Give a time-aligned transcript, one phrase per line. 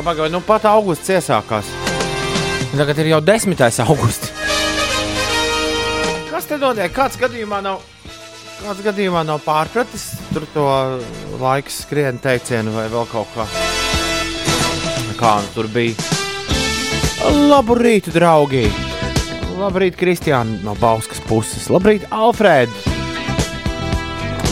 [0.00, 0.28] pagaid, pagaid, paga.
[0.32, 1.66] nu pat augusts iesākās.
[2.72, 3.80] Tagad ir jau 10.
[3.84, 4.30] augusts.
[6.30, 6.92] Kas te notiek?
[6.94, 7.82] Kāds gadījumā nav,
[8.62, 10.66] kāds gadījumā nav pārpratis tur to
[11.40, 13.46] laiku skrienu teicienu vai vēl kaut kā?
[15.20, 15.94] Kā nu tur bija?
[17.50, 18.64] Labu rītu, draugi!
[19.60, 21.68] Labrīt, Kristiāna no Bauskas puses.
[21.68, 22.88] Labrīt, Alfrēds!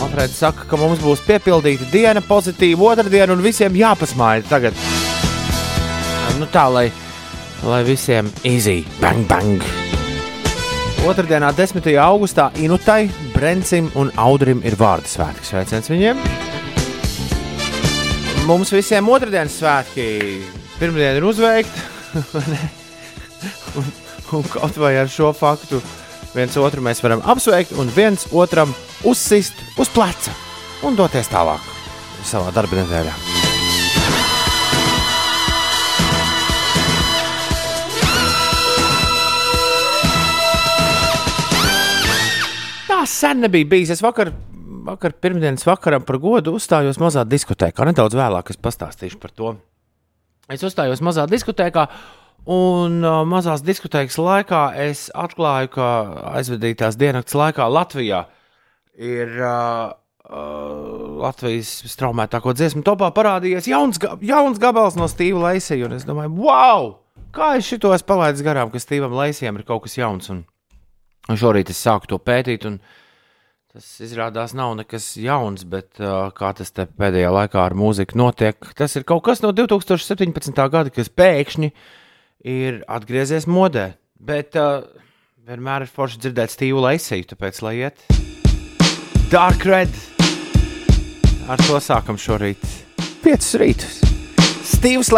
[0.05, 4.88] Alfrēds saka, ka mums būs piepildīta diena, pozitīva otrdiena un visiem jāpasmāja tagad.
[6.37, 6.89] Nu tā, lai,
[7.65, 9.65] lai visiem easy, bang, bang!
[11.09, 11.81] Otradienā, 10.
[12.03, 15.47] augustā, Inutai, Brencim un Audrim ir vārdu svētki.
[15.49, 16.21] Sveiciens viņiem!
[18.49, 20.09] Mums visiem otrdienas svētki
[20.79, 21.87] pirmdiena ir uzveikta.
[23.79, 23.91] un,
[24.39, 25.81] un kaut vai ar šo faktu
[26.35, 28.75] viens otru mēs varam apsveikt un viens otram
[29.09, 30.35] uzsist uz pleca
[30.87, 31.75] un doties tālāk
[32.27, 33.38] savā darba nedēļā.
[43.09, 43.91] Tā sen nebija bijis.
[43.95, 44.29] Es vakar,
[44.85, 47.87] vakar pirmdienas vakaram par godu uzstājos mazā diskotēkā.
[47.89, 49.53] Nedaudz vēlāk es pastāstīšu par to.
[50.53, 51.87] Es uzstājos mazā diskotēkā,
[52.53, 55.87] un uh, mazās diskotēkas laikā es atklāju, ka
[56.35, 58.27] aizvadītās dienas laikā Latvijā
[59.01, 59.97] ir uh,
[60.29, 65.89] uh, Latvijas straumētāko dziesmu topā parādījies jauns, jauns gabals no Steve Leisija.
[65.97, 66.93] Es domāju, wow!
[67.33, 70.29] Kā es šito esmu palaidis garām, ka Stevam Leisijam ir kaut kas jauns.
[70.29, 70.45] Un,
[71.29, 72.67] un šorīt es sāku to pētīt.
[72.69, 72.81] Un,
[73.69, 78.57] Tas izrādās nav nekas jauns, bet uh, kā tas te pēdējā laikā ar mūziku notiek,
[78.75, 80.57] tas ir kaut kas no 2017.
[80.73, 81.69] gada, kas pēkšņi
[82.49, 83.91] ir atgriezies modē.
[84.19, 84.89] Bet uh,
[85.45, 88.09] vienmēr ir forši dzirdēt Stevu Leisiju, tāpēc lai iet.
[89.29, 89.93] Dark Red!
[91.49, 92.65] Ar to sākam šorīt.
[93.21, 94.01] Piecus rītus.
[94.65, 95.13] Stevs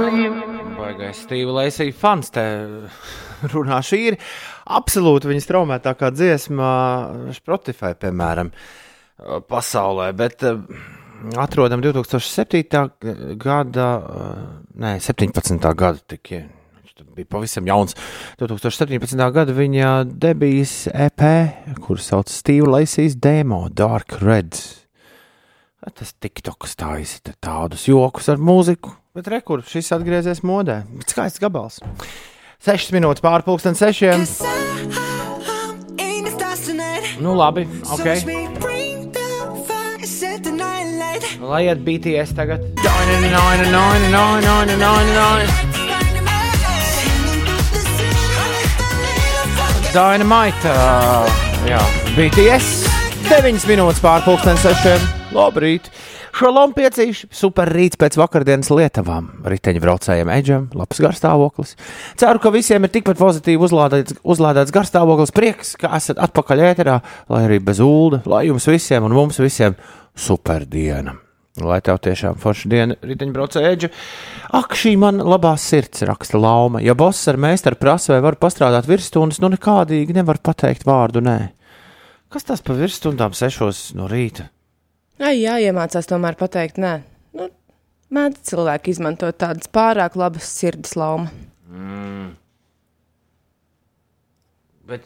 [0.00, 0.60] Leisijs!
[0.78, 2.42] Baigais Steve Leisija fans te
[3.52, 3.80] runā.
[3.84, 4.16] Šī ir
[4.72, 6.70] absolūti viņa straumētākā dziesma
[7.36, 8.52] Spotify, piemēram,
[9.50, 10.10] pasaulē.
[10.16, 10.56] Bet eh,
[11.40, 13.36] atrodam 2007.
[13.40, 14.40] gada, eh,
[14.80, 15.68] nē, 17.
[15.74, 16.46] gada tikai.
[17.16, 17.94] Bija pavisam jauns.
[18.40, 19.20] 2017.
[19.32, 21.22] gada viņa debijas EP,
[21.80, 24.60] kuras sauc Steve Leisijas demo Dark Red.
[25.96, 30.82] Tas TikToks taisa tādus jokus ar mūziku, bet rekur šis atgriezies modē.
[31.00, 31.80] Bet skaists gabals.
[32.60, 34.42] 6 minūtes pārpusdien, 6.
[37.20, 38.06] Nu, labi, ok.
[41.40, 42.64] Lai iet BTS tagad.
[49.90, 50.70] Dynamite.
[50.70, 51.26] Uh,
[51.66, 51.80] jā,
[52.14, 52.86] BTS.
[53.26, 55.08] 9 minūtes pārpusdien, 6.
[55.34, 55.90] Labrīt!
[56.36, 59.30] Šalom piecīši, super rīts pēc vakardienas lietavām.
[59.50, 61.74] Riteņbraucējiem Edžam, labs garstāvoklis.
[62.20, 65.34] Ceru, ka visiem ir tikpat pozitīvi uzlādēts, uzlādēts garstāvoklis.
[65.34, 67.00] Prieks, ka esat atpakaļ ēterā,
[67.32, 69.74] lai arī bez ūda, lai jums visiem un mums visiem
[70.14, 71.16] super diena.
[71.60, 73.90] Lai tev tiešām forša diena, riteņbraucēja Edža.
[74.54, 76.80] Ak, šī man labā sirds raksta lauma.
[76.84, 81.40] Ja boss ar meistaru prasa, vai var pastrādāt virsstundas, nu nekādīgi nevar pateikt vārdu nē.
[82.30, 84.46] Kas tas pa virsstundām sešos no rīta?
[85.20, 86.94] Ai, jāiemācās tomēr pateikt, nē.
[87.36, 87.50] Nu,
[88.10, 91.28] Mēdz cilvēki izmantot tādas pārāk labas sirds lauma.
[94.90, 95.04] Bet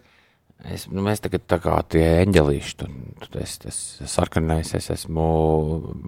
[0.73, 2.89] es, nu, mēs tagad tā kā tie eņģelīši, tu,
[3.27, 5.27] tu esi tas sarkanais, es esmu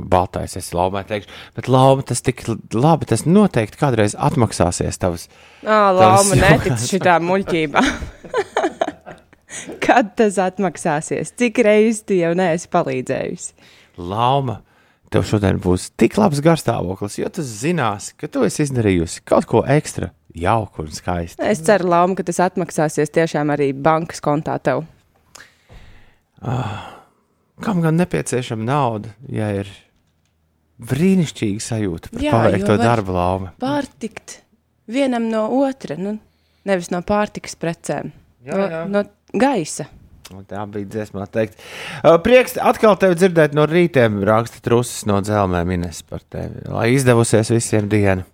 [0.09, 5.29] baltais, es laumē teikšu, bet lauma tas tik labi, tas noteikti kādreiz atmaksāsies tavas.
[5.67, 7.83] Ā, lauma netic šitā muļķībā.
[9.85, 11.35] Kad tas atmaksāsies?
[11.37, 13.75] Cik reizes tu jau neesi palīdzējusi?
[13.99, 14.61] Lauma,
[15.13, 19.63] tev šodien būs tik labs garstāvoklis, jo tu zināsi, ka tu esi izdarījusi kaut ko
[19.77, 21.43] ekstra, jauku un skaistu.
[21.43, 24.85] Es ceru, Lauma, ka tas atmaksāsies tiešām arī bankas kontā tev.
[27.65, 29.71] Kam gan nepieciešama nauda, ja ir
[30.77, 33.53] brīnišķīga sajūta par Jā, paveikto darbu, Lauma?
[33.61, 34.41] Pārtikt
[34.93, 36.19] vienam no otra, nu,
[36.69, 38.13] nevis no pārtikas precēm.
[38.47, 38.83] Jā, no, jā.
[38.93, 39.03] no
[39.33, 39.89] gaisa.
[40.35, 41.61] Un Tā bija dziesmā teikt.
[42.01, 46.65] Uh, Prieks atkal tevi dzirdēt no rītiem, raksta trusis no dzelzmēm, Ines par tevi.
[46.67, 48.25] Lai izdevusies visiem diena.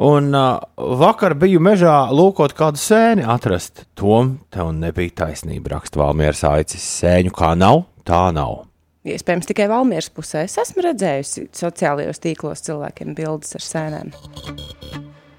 [0.00, 0.62] Un uh,
[1.00, 3.84] vakar biju mežā lūkot kādu sēni atrast.
[3.98, 6.88] Tom tev nebija taisnība, raksta Valmieras aicis.
[7.02, 8.64] Sēņu kā nav, tā nav.
[9.06, 10.46] Iespējams, tikai Valmieras pusē.
[10.48, 14.16] Es esmu redzējusi sociālajos tīklos cilvēkiem bildes ar sēnēm.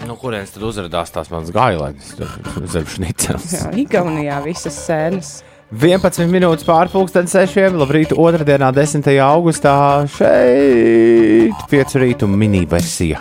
[0.08, 2.14] No kurienes tad uzrādījās tās manas gailēnas,
[2.72, 3.50] zem šnicels?
[3.58, 5.40] Jā, Igaunijā visas sēnes.
[5.68, 7.76] 11 minūtes pārpusdienas sešiem.
[7.76, 9.10] Labrīt, otrdienā, 10.
[9.20, 9.74] augustā.
[10.08, 13.20] Šeit 5 rītu mini-versija.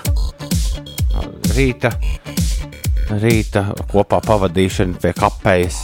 [1.56, 1.90] Rīta,
[3.18, 5.80] rīta kopā pavadīšana pie kapējas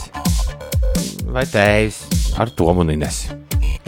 [1.35, 1.99] vai tējas
[2.39, 3.35] ar Tomu un Inesu.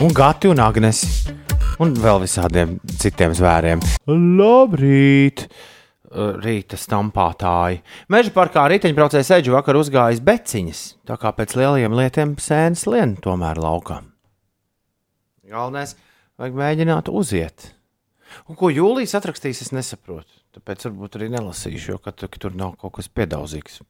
[0.03, 1.31] Un Gati un Agnesi.
[1.79, 3.87] Un vēl visādiem citiem zvēriem.
[4.11, 5.47] Labrīt!
[6.14, 7.82] Rīta stampātāji.
[8.12, 13.61] Meža parkā riteņbraucēji sēžu vakar uzgājis beciņas, tā kā pēc lielajiem lietiem sēnes lien tomēr
[13.61, 14.00] laukā.
[15.50, 15.96] Galvenais,
[16.40, 17.72] vajag mēģināt uziet.
[18.49, 20.31] Un ko jūlijas atrakstīs, es nesaprotu.
[20.55, 23.81] Tāpēc varbūt arī nelasīšu, jo kad, kad tur nav kaut kas piedauzīgs.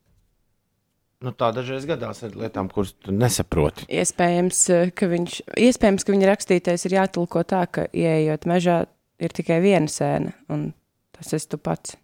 [1.25, 3.87] Nu, tā dažreiz gadās ar lietām, kuras tu nesaproti.
[3.93, 4.61] Iespējams,
[4.97, 5.37] ka, viņš,
[5.67, 8.82] iespējams, ka viņa rakstītais ir jātulko tā, ka ieejot mežā
[9.23, 10.73] ir tikai viena sēne, un
[11.17, 11.97] tas esi tu pats.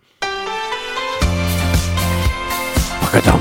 [3.11, 3.41] Pagadam!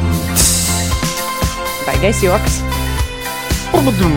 [1.86, 2.56] Baigais joks!
[3.70, 4.16] Pagadam!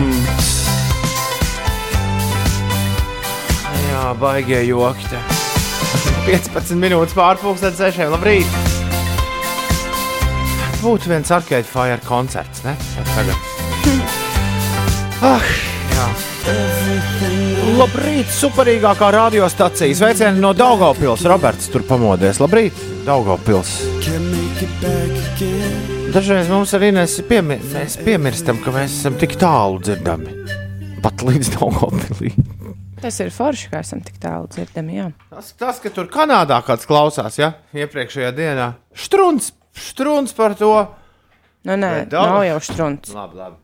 [3.83, 5.05] Jā, baigie joki.
[5.11, 5.21] Te.
[6.25, 8.09] 15 minūtes pārpusdienas sešiem.
[8.15, 8.49] Labrīt!
[10.81, 12.73] Būtu viens arcade fire koncerts, ne?
[13.13, 13.37] Tagad.
[15.21, 15.51] Ah,
[15.93, 17.52] jā.
[17.73, 19.95] Labrīt, superīgākā radiostacija.
[19.97, 21.23] Sveicieni no Daugopils.
[21.25, 22.37] Roberts tur pamodies.
[22.37, 22.77] Labrīt,
[23.07, 23.71] Daugopils.
[26.13, 26.91] Dažreiz mums arī
[27.25, 30.35] piemir, mēs piemirstam, ka mēs esam tik tālu dzirdami.
[31.01, 32.35] Pat līdz Daugopilī.
[33.01, 34.99] Tas ir forši, ka esam tik tālu dzirdami.
[34.99, 35.09] Jā.
[35.33, 39.49] Tas, tas, ka tur Kanādā kāds klausās, ja iepriekšējā dienā, strūns,
[39.89, 40.75] strūns par to.
[41.65, 43.17] Nu, nē, nav jau strūns.
[43.17, 43.62] Labi, labi.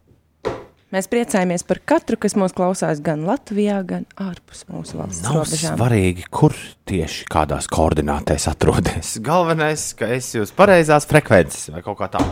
[0.89, 5.75] Mēs priecājamies par katru, kas mūs klausās gan Latvijā, gan ārpus mūsu valsts Nav robežām.
[5.77, 6.55] svarīgi, kur
[6.89, 9.11] tieši kādās koordinātēs atrodas.
[9.29, 12.23] Galvenais, ka es jūs pareizās frekvences vai kaut kā tā.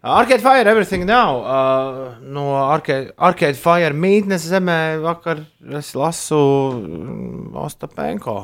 [0.00, 1.42] Arcade Fire, everything now.
[1.44, 5.44] Uh, no Arcade, Arcade Fire mītnes zemē vakar
[5.76, 6.40] es lasu
[6.78, 8.38] mm, Ostapenko.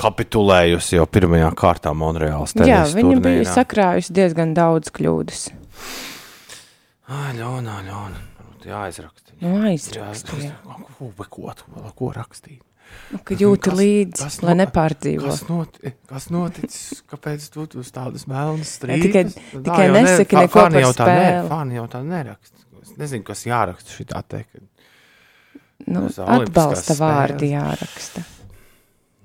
[0.00, 2.52] Kapitulējusi jau pirmajā kārtā Monreāls.
[2.68, 5.48] Jā, viņa bija sakrājusi diezgan daudz kļūdas.
[7.10, 8.26] Ai, ļaunā, ļaunā.
[8.62, 9.32] Jā, aizrakst.
[9.40, 10.30] Nu, aizrakst.
[10.38, 10.52] Jā,
[10.98, 12.60] ko, ko, ko, ko rakstīt?
[13.10, 15.26] Nu, ka jūti līdzi, kas, lai nepārdzīvo.
[15.26, 17.00] Kas, noti, kas noticis?
[17.10, 19.34] Kāpēc tu uz tādas melnas strīdas?
[19.34, 21.30] Tikai, tikai nesaki ne, neko par jau tā, spēli.
[21.30, 22.66] Ne, fani jau tā neraksta.
[22.82, 24.42] Es nezinu, kas jāraksta šitā te.
[25.90, 28.26] Nu, atbalsta vārdi jāraksta.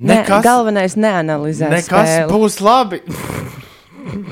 [0.05, 1.75] Nekas, ne, galvenais neanalizēt.
[1.75, 2.31] Nekas spēli.
[2.33, 3.03] būs labi.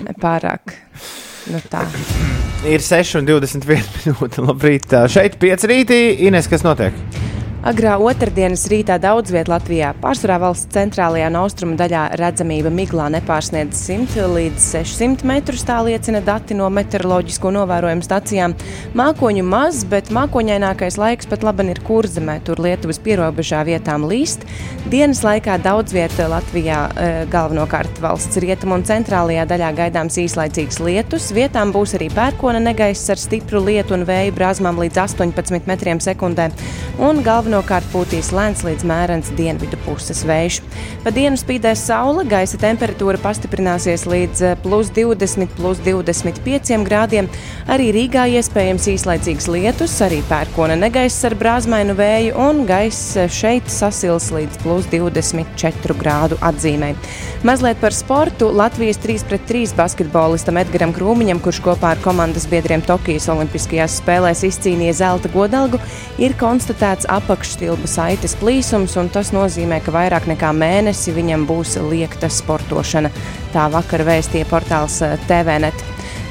[0.08, 0.74] Nepārāk.
[1.52, 1.84] Nu tā.
[2.74, 3.68] Ir 6,21
[4.06, 4.44] minūte.
[4.46, 4.94] Labrīt.
[5.12, 6.00] Šeit 5 rītī.
[6.30, 6.96] Ines, kas notiek?
[7.64, 13.80] Agrā otrdienas rītā daudz vietā Latvijā, pārsvarā valsts centrālajā un austrumu daļā, redzamība miglā nepārsniedz
[13.86, 15.64] 100 līdz 600 metrus.
[15.64, 18.56] Tā liecina dati no meteoroloģisko novērojumu stacijām.
[19.00, 22.42] Mākoņu maz, bet mākoņainākais laiks pat labi ir kurzemē.
[22.44, 24.44] Tur Lietuvas pierobežā vietām līst.
[24.92, 26.82] Dienas laikā daudz vietā Latvijā,
[27.32, 31.32] galvenokārt valsts rietumu un centrālajā daļā gaidāms īslaicīgs lietus.
[31.32, 36.52] Vietām būs arī pērkona negaiss ar stipru lietu un vēju brāzmām līdz 18 metriem sekundē.
[37.00, 40.60] Un galvenokārt pūtīs lēns līdz mērens dienvidu puses vējš.
[41.04, 47.30] Pa dienu spīdēs saule, gaisa temperatūra pastiprināsies līdz plus 20, plus 25 grādiem.
[47.70, 54.32] Arī Rīgā iespējams īslaicīgs lietus, arī pērkona negaiss ar brāzmainu vēju, un gaiss šeit sasils
[54.34, 56.94] līdz plus 24 grādu atzīmē.
[57.46, 64.00] Mazliet par sportu Latvijas 3-3 basketbolistam Edgaram Krūmiņam, kurš kopā ar komandas biedriem Tokijas Olimpiskajās
[64.02, 65.82] spēlēs izcīnīja zelta godalgu,
[66.18, 67.10] ir konstatēts
[67.44, 73.10] apakšstilbu saites plīsums, un tas nozīmē, ka vairāk nekā mēnesi viņam būs liekta sportošana.
[73.52, 75.76] Tā vakar vēstīja portāls TVNet.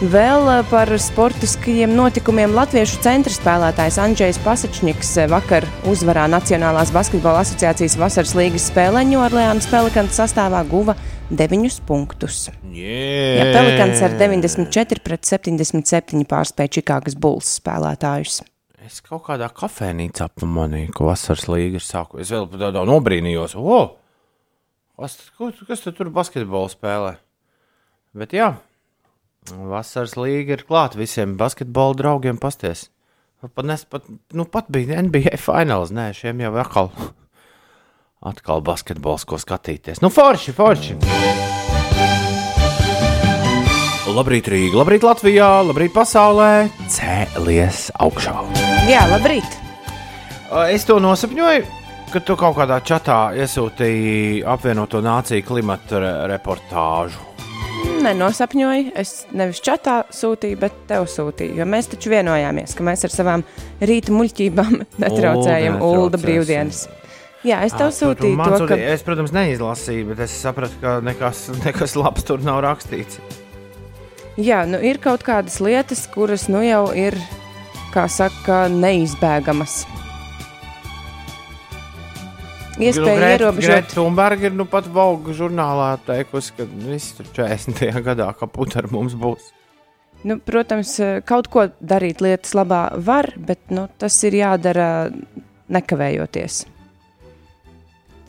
[0.03, 8.33] Vēl par sportiskajiem notikumiem Latviešu centra spēlētājs Andrzejs Pasačņiks vakar uzvarā Nacionālās basketbola asociācijas vasaras
[8.35, 10.97] līgas spēlē Ņūorleānas Pelikans sastāvā guva
[11.31, 12.49] 9 punktus.
[12.73, 13.43] Yeah.
[13.43, 18.41] Ja Pelikans ar 94 pret 77 pārspēja Čikāgas Bulls spēlētājus.
[18.83, 22.27] Es kaut kādā kafejnīcā pamanīju, ka vasaras līga ir sākusies.
[22.27, 23.93] Es vēl tādā nobrīnījos, oh,
[24.99, 25.15] kas,
[25.69, 27.13] kas tur basketbolu spēlē.
[28.19, 28.49] Bet jā,
[29.71, 32.89] vasaras līga ir klāta visiem basketbola draugiem pasties.
[33.43, 36.93] Pat, nes, pat, nu, pat bija NBA fināls, nē, šiem jau atkal,
[38.35, 40.03] atkal basketbols, ko skatīties.
[40.03, 42.32] Nu, forši, forši!
[44.13, 48.35] Labrīt, Rīga, labrīt, Latvijā, labrīt, pasaulē, cēlies augšā.
[48.85, 49.57] Jā, labrīt!
[50.69, 51.63] Es to nosapņoju,
[52.13, 57.25] ka tu kaut kādā čatā iesūtīji apvienoto nāciju klimata re reportāžu.
[58.05, 58.93] nenosapņoju.
[59.01, 61.57] Es nevis čatā sūtīju, bet tev sūtīju.
[61.63, 63.45] Jo mēs taču vienojāmies, ka mēs ar savām
[63.81, 66.85] rīta muļķībām netraucējam Ulda brīvdienas.
[67.49, 68.77] Jā, es tev sūtīju to, ka.
[68.77, 73.19] Es, protams, neizlasīju, bet es sapratu, ka nekas, nekas labs tur nav rakstīts.
[74.41, 77.19] Jā, nu ir kaut kādas lietas, kuras nu jau ir,
[77.93, 79.83] kā saka, neizbēgamas.
[82.81, 83.69] Iespēja nu, ierobežot.
[83.69, 88.01] Greta Thunberga ir nu pat Vogue žurnālā teikusi, ka viss tur 40.
[88.09, 89.53] gadā kaput ar mums būs.
[90.25, 90.95] Nu, protams,
[91.29, 95.11] kaut ko darīt lietas labā var, bet nu, tas ir jādara
[95.73, 96.63] nekavējoties.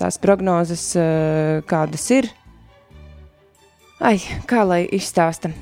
[0.01, 2.27] Tās prognozes, eh, kādas ir,
[4.01, 4.17] ai,
[4.50, 5.53] kā lai izstāsta.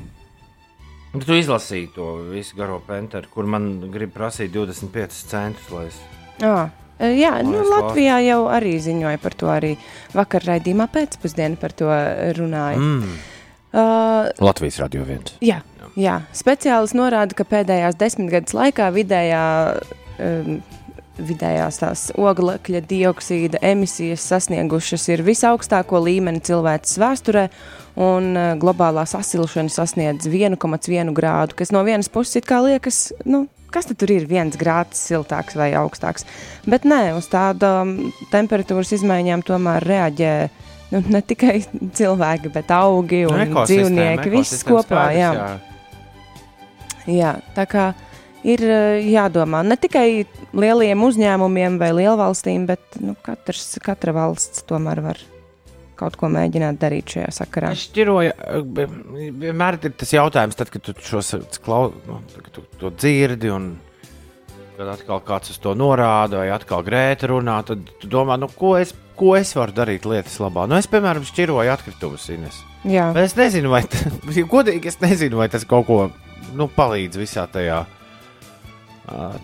[1.11, 5.73] Tu izlasīji to visu garo penteru, kur man grib prasīt 25 centus.
[5.83, 5.97] Es...
[6.47, 6.69] À,
[7.03, 9.49] jā, nu, Latvijā jau arī ziņoja par to.
[9.51, 9.73] Arī
[10.15, 11.91] vakar raidījumā pēcpusdienā par to
[12.39, 12.79] runāja.
[12.79, 13.19] Mm.
[13.71, 15.35] Uh, Latvijas radio viens.
[15.43, 15.61] Jā,
[15.99, 16.17] jā.
[16.35, 19.45] speciālists norāda, ka pēdējās desmitgades laikā vidējā.
[20.21, 20.61] Um,
[21.21, 27.43] vidējās tās oglekļa dioksīda emisijas sasniegušas ir visaugstāko līmeni cilvēces vēsturē,
[28.00, 34.12] un uh, globālā sasilšana sasniedz 1,1 grādu, kas no vienas puses liekas, nu, kas tur
[34.12, 36.27] ir viens grāds siltāks vai augstāks.
[36.67, 40.36] Bet nē, uz tādām temperatūras izmaiņām tomēr reaģē
[40.91, 41.57] nu, ne tikai
[42.00, 44.31] cilvēki, bet augi un nu, dzīvnieki.
[44.33, 45.33] Viss kopā, jā.
[45.36, 45.51] jā.
[47.12, 47.36] jā.
[47.55, 47.91] Tā kā
[48.48, 48.63] ir
[49.07, 50.25] jādomā ne tikai
[50.57, 55.21] lieliem uzņēmumiem vai lielvalstīm, bet nu, katrs, katra valsts tomēr var
[56.01, 57.72] kaut ko mēģināt darīt šajā sakarā.
[57.75, 58.34] Es šķiroju,
[59.46, 62.20] vienmēr ir tas jautājums, tad, kad tu šos klau, nu,
[62.51, 63.72] tu, to dzirdi un
[64.81, 68.96] kad atkal kāds uz to norāda, vai atkal grēta runā, tad domā, nu, ko, es,
[69.20, 70.65] ko es varu darīt lietas labā.
[70.70, 72.58] Nu, es, piemēram, šķiroju atkritumus, Ines.
[72.89, 73.12] Jā.
[73.22, 73.84] Es nezinu, vai,
[74.55, 76.00] godīgi, es nezinu, vai tas kaut ko
[76.58, 77.84] nu, palīdz visā tajā,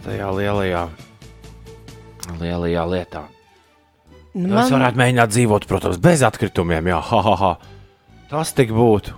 [0.08, 0.88] tajā lielajā,
[2.42, 3.28] lielajā lietā.
[4.38, 4.64] Nu, man...
[4.64, 6.92] Es varētu mēģināt dzīvot, protams, bez atkritumiem.
[6.94, 7.54] Jā, ha, ha, ha.
[8.30, 9.16] Tas tik būtu.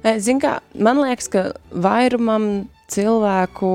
[0.00, 1.42] Ziniet, kā man liekas, ka
[1.76, 2.46] vairumam
[2.90, 3.70] cilvēku,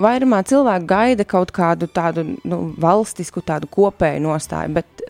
[0.00, 5.08] vairumā cilvēku gaida kaut kādu tādu nu, valstisku, tādu kopēju nostāju, bet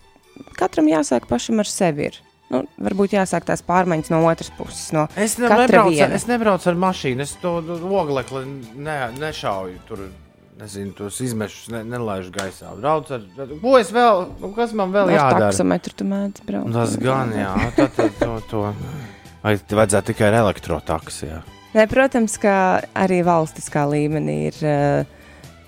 [0.59, 2.09] katram jāsāk pašam ar sevi.
[2.09, 2.21] Ir.
[2.53, 4.89] Nu, varbūt jāsāk tās pārmaiņas no otras puses.
[4.95, 7.57] No es, ne, nebraucu, es nebraucu ar mašīnu, es to
[7.89, 8.45] oglekli
[8.77, 10.05] ne, nešauju tur
[10.65, 12.73] nezinu, tos izmešus ne, nelaižu gaisā.
[12.79, 13.25] Brauc ar,
[13.61, 15.51] ko es vēl, nu, kas man vēl jādara?
[15.51, 16.73] Taksometru tu mēdz braukt.
[16.75, 18.63] Tas gan, jā, tad, tad to, to.
[19.45, 21.43] Vai vajadzētu tikai ar elektrotaksiju?
[21.75, 22.55] Ne, protams, ka
[22.97, 24.61] arī valstiskā līmenī ir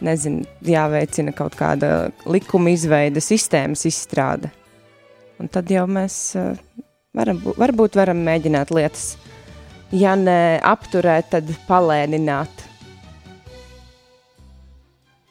[0.07, 4.53] nezinu, jāveicina kaut kāda likuma izveide, sistēmas izstrāde.
[5.43, 6.17] Un tad jau mēs
[7.17, 9.11] varam, varbūt varam mēģināt lietas,
[9.93, 12.65] ja ne apturēt, tad palēnināt.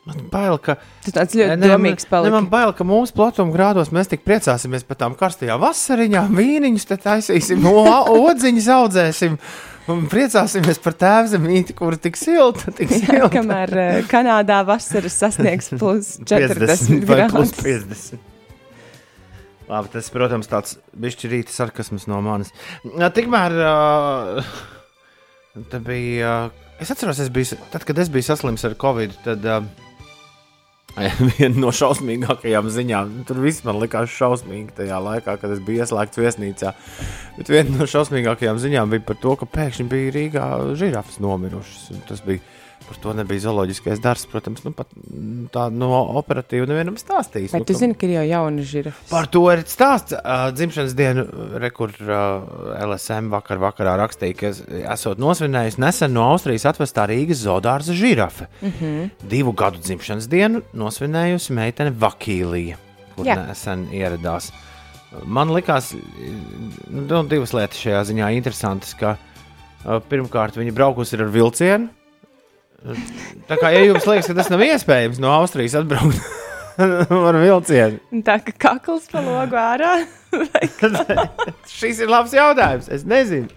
[0.05, 0.75] Man bail, ka.
[1.01, 2.05] Tas tāds ļoti ne, domīgs.
[2.13, 6.85] Ne, man bail, ka mūsu platuma grādos mēs tik priecāsimies par tām karstajām vasariņām, vīniņus
[6.91, 9.39] taisīsim, odziņus audzēsim.
[9.89, 13.17] Un priecāsimies par tēvzemīti, kur tik silta, tik silta.
[13.17, 18.21] Jā, kamēr uh, Kanādā vasaras sasniegs plus 40 vai plus 50.
[19.69, 22.53] Labi, tas, protams, tāds bišķirīta sarkasms no manis.
[22.85, 24.53] Tikmēr uh,
[25.73, 26.35] tā bija.
[26.49, 29.49] Uh, es atceros, es biju, tad, kad es biju saslims ar covid, tad.
[29.49, 29.84] Uh,
[31.35, 36.21] Viena no šausmīgākajām ziņām, tur viss man likās šausmīgi tajā laikā, kad es biju ieslēgts
[36.21, 36.71] viesnīcā.
[37.35, 40.45] Bet viena no šausmīgākajām ziņām bija par to, ka pēkšņi bija Rīgā
[40.79, 41.89] žirafas nomirušas.
[42.07, 42.43] Tas bija
[42.85, 44.91] Par to nebija zooloģiskais darbs, protams, nu, pat
[45.53, 45.87] tā no
[46.19, 47.55] operatīva nevienam stāstījis.
[47.55, 49.01] Vai nu, tu zini, ka ir jau jauna žirafa?
[49.09, 50.13] Par to ir stāsts.
[50.19, 51.23] Uh, dzimšanas dienu,
[51.61, 52.45] re, kur uh,
[52.85, 54.53] LSM vakar vakarā rakstīja, ka
[54.93, 58.49] esot nosvinējis nesen no Austrijas atvestā Rīgas zoodārza žirafe.
[58.61, 59.09] Mm -hmm.
[59.33, 62.77] Divu gadu dzimšanas dienu nosvinējusi meitene Vakīlija,
[63.15, 63.39] kur Jā.
[63.47, 64.51] nesen ieradās.
[65.25, 65.95] Man likās,
[66.89, 72.04] nu, divas lietas šajā ziņā interesantas, ka uh, pirmkārt viņa braukusi ar vilcienu
[73.49, 76.21] Tā kā ja jums liekas, ka tas nav iespējams no Austrijas atbraukt
[77.29, 79.97] ar vilcienu, tā kā kakls pa logu ārā.
[81.77, 82.89] Šis ir labs jautājums.
[82.91, 83.49] Es nezinu.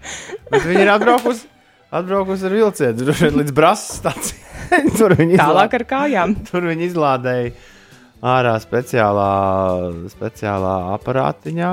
[0.49, 1.49] Bet viņi ir atbraukusi,
[1.91, 2.95] atbraukusi ar vilcienu.
[3.03, 4.45] Droši vien līdz brāzas stācijai.
[4.99, 5.51] tur viņi izlādēja.
[5.51, 6.35] Tālāk ar kājām.
[6.49, 7.51] Tur viņi izlādēja
[8.35, 9.29] ārā speciālā,
[10.13, 11.71] speciālā aparātiņā.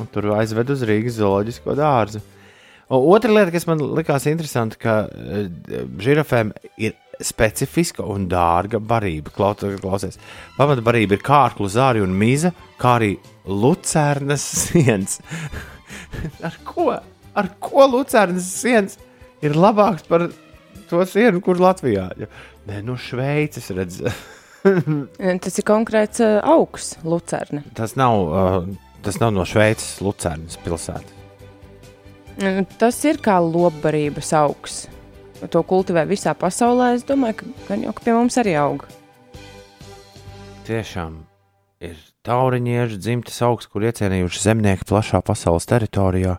[0.00, 2.22] Un tur aizved uz Rīgas zooloģisko dārzu.
[2.92, 5.46] Otra lieta, kas man likās interesanta, ka uh,
[6.02, 9.30] žirafēm ir specifiska un dārga barība.
[9.36, 10.18] Klausies,
[10.58, 13.14] pamatbarība ir kārklu zāri un miza, kā arī
[13.46, 15.20] lucernas siens.
[16.42, 16.90] Ar ko?
[17.34, 18.98] ar ko Lucernas sienas
[19.42, 20.28] ir labāks par
[20.90, 22.10] to sienu, kur Latvijā?
[22.68, 24.02] Nē, no Šveices redz.
[25.42, 27.64] Tas ir konkrēts uh, augs, Lucerna.
[27.74, 28.68] tas, nav, uh,
[29.02, 31.21] tas nav no Šveices, Lucernas pilsētas.
[32.40, 34.76] Mm, Tas ir kā lobbarības augs.
[35.50, 36.92] To kultivē visā pasaulē.
[36.96, 38.84] Es domāju, ka gan jau ka pie mums arī aug.
[40.68, 41.16] Tiešām
[41.82, 41.96] ir
[42.26, 46.36] tauriņieši dzimtas augsts, kur iecienījuši zemnieki plašā pasaules teritorijā.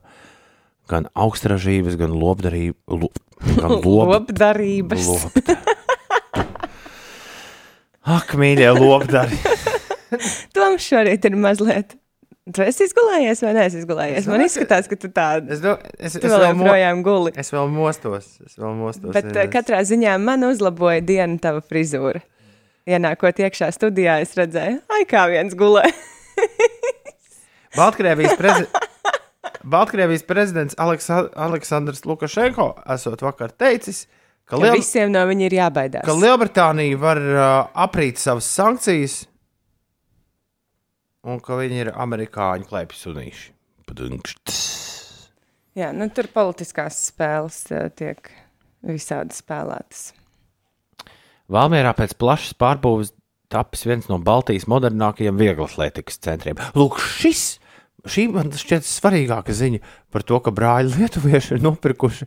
[0.88, 3.12] Gan augstražības, gan lobdarība, lo,
[3.60, 5.08] gan lob, Lobdarības.
[5.12, 5.60] lobda.
[8.16, 9.38] Ak, mīļie lobdari!
[10.56, 11.94] Toms šorīt ir mazliet.
[12.52, 14.18] Tu esi izgulējies vai neesi izgulējies?
[14.20, 17.32] Es Man izskatās, ka tu tādu Es, do, es, tu es, vēl joprojām guli.
[17.40, 18.26] es vēl mostos.
[18.44, 22.20] Es vēl mostos Bet es- uh, katrā ziņā man uzlaboja diena tava frizūra.
[22.84, 25.86] Ienākot iekšā studijā, es redzēju, ai, kā viens gulē.
[27.78, 28.66] Baltkrievijas, prezi...
[29.64, 31.30] Baltkrievijas prezidents Aleksa...
[31.40, 34.04] Aleksandrs Lukašenko esot vakar teicis,
[34.44, 34.76] ka, Ka Liel...
[34.82, 36.04] visiem no viņa ir jābaidās.
[36.06, 37.46] ka Lielbritānija var uh,
[37.88, 39.22] aprīt savas sankcijas
[41.24, 43.52] un ka viņi ir amerikāņu klēpju sunīši.
[43.88, 44.60] Padunkšts.
[45.78, 47.64] Jā, nu, tur politiskās spēles
[47.98, 48.30] tiek
[48.86, 50.12] visādi spēlētas.
[51.52, 53.12] Valmierā pēc plašas pārbūves
[53.54, 56.62] tapis viens no Baltijas modernākajiem vieglatlētikas centriem.
[56.78, 57.58] Lūk, šis!
[58.04, 59.80] Šī man šķiet svarīgāka ziņa
[60.12, 62.26] par to, ka brāļi lietuvieši ir nopirkuši,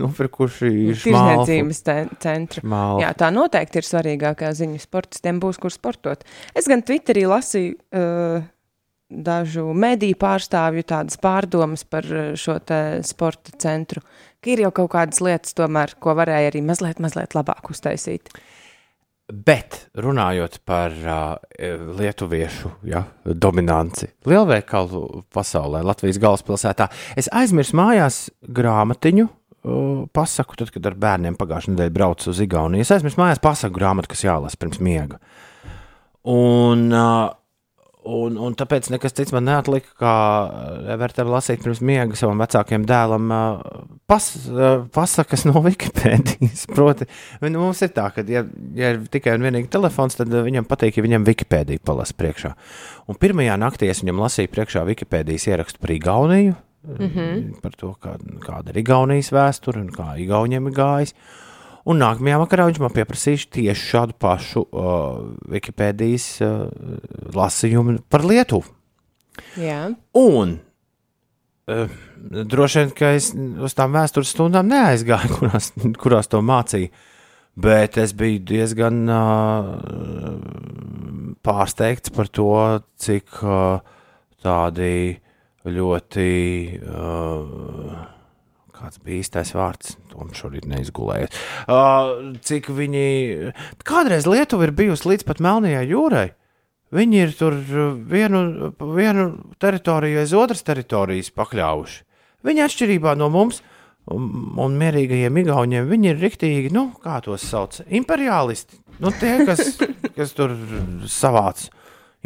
[0.00, 0.70] nopirkuši
[1.02, 1.44] šmalfu.
[1.50, 1.82] Tirzniecības
[2.24, 2.62] centru.
[2.64, 3.02] Šmalfu.
[3.04, 4.80] Jā, tā noteikti ir svarīgākā ziņa.
[4.80, 6.24] Sportistiem būs, kur sportot.
[6.56, 8.46] Es gan Twitterī lasīju uh,
[9.12, 12.56] dažu mediju pārstāvju tādas pārdomas par uh, šo
[13.04, 14.00] sporta centru,
[14.40, 18.32] ka ir jau kaut kādas lietas, tomēr, ko varēja arī mazliet, mazliet labāk uztaisīt.
[19.30, 21.36] Bet runājot par uh,
[21.96, 29.28] lietuviešu ja, dominanci lielveikalu pasaulē, Latvijas galvaspilsētā, es aizmirsu mājās grāmatiņu.
[29.62, 32.82] Uh, pasaku, tad, kad ar bērniem pagājušajā nedēļā braucu uz Igauniju.
[32.82, 35.20] Es aizmirsu mājās pasaku grāmatu, kas jālasa pirms miega.
[36.26, 37.30] Un, uh,
[38.08, 40.14] un, un tāpēc nekas cits man neatlika, kā
[40.94, 46.66] Evertam lasīt pirms miega savam vecākiem dēlam uh, pas, uh, pasakas no Wikipēdijas.
[46.72, 47.08] Proti,
[47.44, 48.44] nu, mums ir tā, ka, ja,
[48.78, 52.52] ja ir tikai un vienīgi telefons, tad uh, viņam patīk, ja viņam Wikipēdija palasa priekšā.
[53.10, 56.56] Un pirmajā naktī es viņam lasīju priekšā Wikipēdijas ierakstu par Igauniju,
[56.88, 57.60] mm -hmm.
[57.62, 61.14] par to, kā, kāda ir Igaunijas vēsture un kā Igauniem ir gājis.
[61.88, 65.16] Un nākamajā vakarā viņš man pieprasīja tieši šādu pašu uh,
[65.50, 66.68] Wikipēdijas uh,
[67.34, 68.70] lasījumu par Lietuvu.
[69.58, 70.58] Jā, Un
[71.66, 76.92] uh, droši vien, ka es uz tām vēstures stundām neaizgāju, kurās, kurās to mācīju.
[77.62, 79.74] Bet es biju diezgan uh,
[81.44, 82.54] pārsteigts par to,
[82.96, 83.82] cik uh,
[84.40, 84.94] tādi
[85.66, 86.30] ļoti.
[86.80, 88.11] Uh,
[88.82, 89.96] Kāds bija īstais vārds?
[90.10, 91.36] Tom šorīt neizgulējies.
[91.70, 93.04] Uh, cik viņi.
[93.86, 96.30] Kādreiz Lietuva ir bijusi līdz pat Melnajai jūrai.
[96.92, 97.54] Viņi ir tur
[98.10, 99.28] vienu, vienu
[99.62, 102.02] teritoriju aiz otras teritorijas pakļāvuši.
[102.42, 103.62] Viņi atšķirībā no mums
[104.10, 104.26] un,
[104.58, 108.82] un mierīgajiem igauņiem, viņi ir riktīgi, nu, kā tos sauc, imperialisti.
[109.02, 109.78] Nu, tie, kas,
[110.18, 110.56] kas tur
[111.08, 111.68] savāc,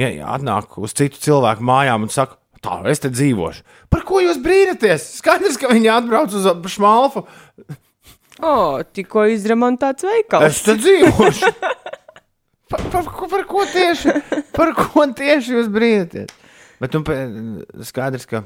[0.00, 3.62] ja, ja atnāk uz citu cilvēku mājām un saka, tā, es te dzīvošu.
[3.92, 5.06] Par ko jūs brīnaties?
[5.20, 7.22] Skaidrs, ka viņi atbrauc uz šmalfu.
[8.42, 8.54] o,
[8.92, 10.50] tikko izremontēts veikals.
[10.50, 11.52] Es te dzīvošu.
[12.66, 14.10] Par, par, par ko tieši?
[14.50, 16.32] Par ko tieši jūs brīnaties?
[16.82, 18.40] Bet nu, pē- skaidrs, ka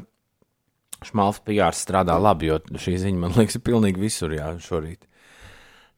[1.09, 5.07] šmalfa pijārs strādā labi, jo šī ziņa man liekas ir pilnīgi visur jā, šorīt.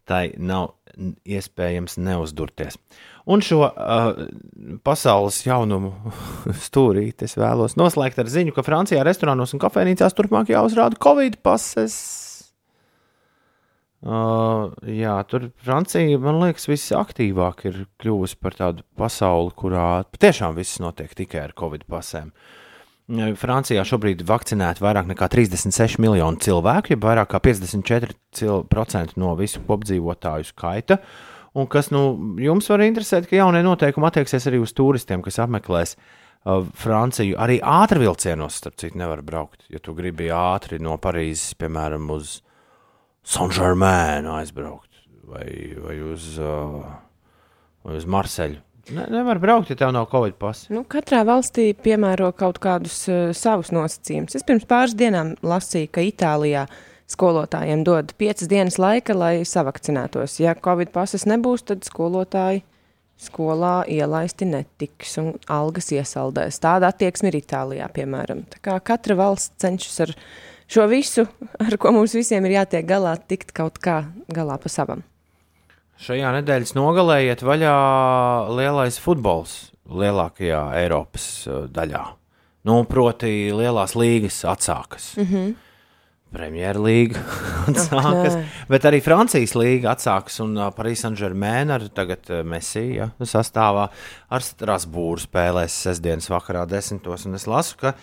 [0.06, 2.78] Tai nav iespējams neuzdurties.
[3.30, 4.24] Un šo uh,
[4.86, 5.92] pasaules jaunumu
[6.66, 11.96] stūrīti es vēlos noslēgt ar ziņu, ka Francijā restorānos un kafejnīcās turpmāk jāuzrāda Covid pases.
[14.02, 20.82] Uh, jā, tur Francija, man liekas, visaktīvāk ir kļuvusi par tādu pasauli, kurā patiešām viss
[20.82, 22.32] notiek tikai ar covid pasēm.
[22.32, 22.61] Uh,
[23.12, 29.60] Francijā šobrīd ir vakcinēti vairāk nekā 36 miljoni cilvēku, ja vairāk kā 54% no visu
[29.68, 30.98] kopdzīvotāju skaita.
[31.52, 32.02] Un kas nu,
[32.40, 37.36] jums var interesēt, ka jaunie noteikumi attieksies arī uz turistiem, kas apmeklēs uh, Franciju.
[37.36, 39.66] Arī ātrvilcienos, starp citu, nevar braukt.
[39.68, 42.38] Ja tu gribi ātri no Parīzes, piemēram, uz
[43.28, 44.88] Saint-Germain aizbraukt
[45.28, 46.80] vai, vai, uz, uh,
[47.84, 48.62] vai uz Marseļu.
[48.90, 50.72] Ne, nevar braukt, ja tev nav Covid pasa.
[50.74, 54.34] Nu, katrā valstī piemēro kaut kādus uh, savus nosacījumus.
[54.34, 56.66] Es pirms pāris dienām lasīju, ka Itālijā
[57.12, 60.40] skolotājiem dod piecas dienas laika, lai savakcinētos.
[60.42, 62.64] Ja Covid pasas nebūs, tad skolotāji
[63.22, 66.58] skolā ielaisti netiks un algas iesaldēs.
[66.62, 68.42] Tāda attieksme ir Itālijā, piemēram.
[68.50, 70.16] Tā kā katra valsts cenšas ar
[70.72, 71.28] šo visu,
[71.62, 75.06] ar ko mums visiem ir jātiek galā, tikt kaut kā galā pa savam.
[76.00, 77.74] Šajā nedēļas nogalē iet vaļā
[78.56, 82.02] lielais futbols lielākajā Eiropas uh, daļā.
[82.68, 85.12] Nu, proti, lielās līgas atsākas.
[85.18, 85.52] Mm -hmm.
[86.32, 87.20] Premjerlīga
[87.68, 88.44] atsākas, nē.
[88.68, 90.40] bet arī Francijas līga atsākas.
[90.40, 93.88] Un uh, Parīzē Saint-Germain ar tagad uh, Messi ja, sastāvā
[94.30, 97.26] ar Strasbūru spēlēs sestdienas vakarā desmitos.
[97.26, 97.94] Un es lasu, ka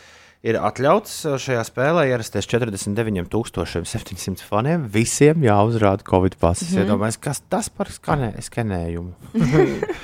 [0.45, 4.85] ir atļauts šajā spēlē ierasties 49,700 faniem.
[4.91, 6.69] Visiem jāuzrāda Covid pasas.
[6.69, 6.85] Mm -hmm.
[6.85, 9.11] Iedomājieties, kas tas par skanē, skanējumu.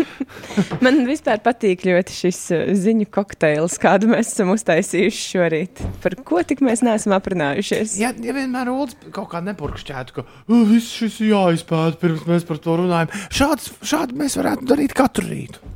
[0.84, 5.84] Man vispār patīk ļoti šis uh, ziņu kokteils, kādu mēs esam uztaisījuši šorīt.
[6.04, 7.98] Par ko tik mēs neesam aprunājušies?
[8.00, 12.58] Ja, ja vienmēr Ulas kaut kā nepurkšķētu, ka "Uh, viss šis jāizpēta pirms mēs par
[12.58, 15.75] to runājam, šāds, šādi mēs varētu darīt katru rītu.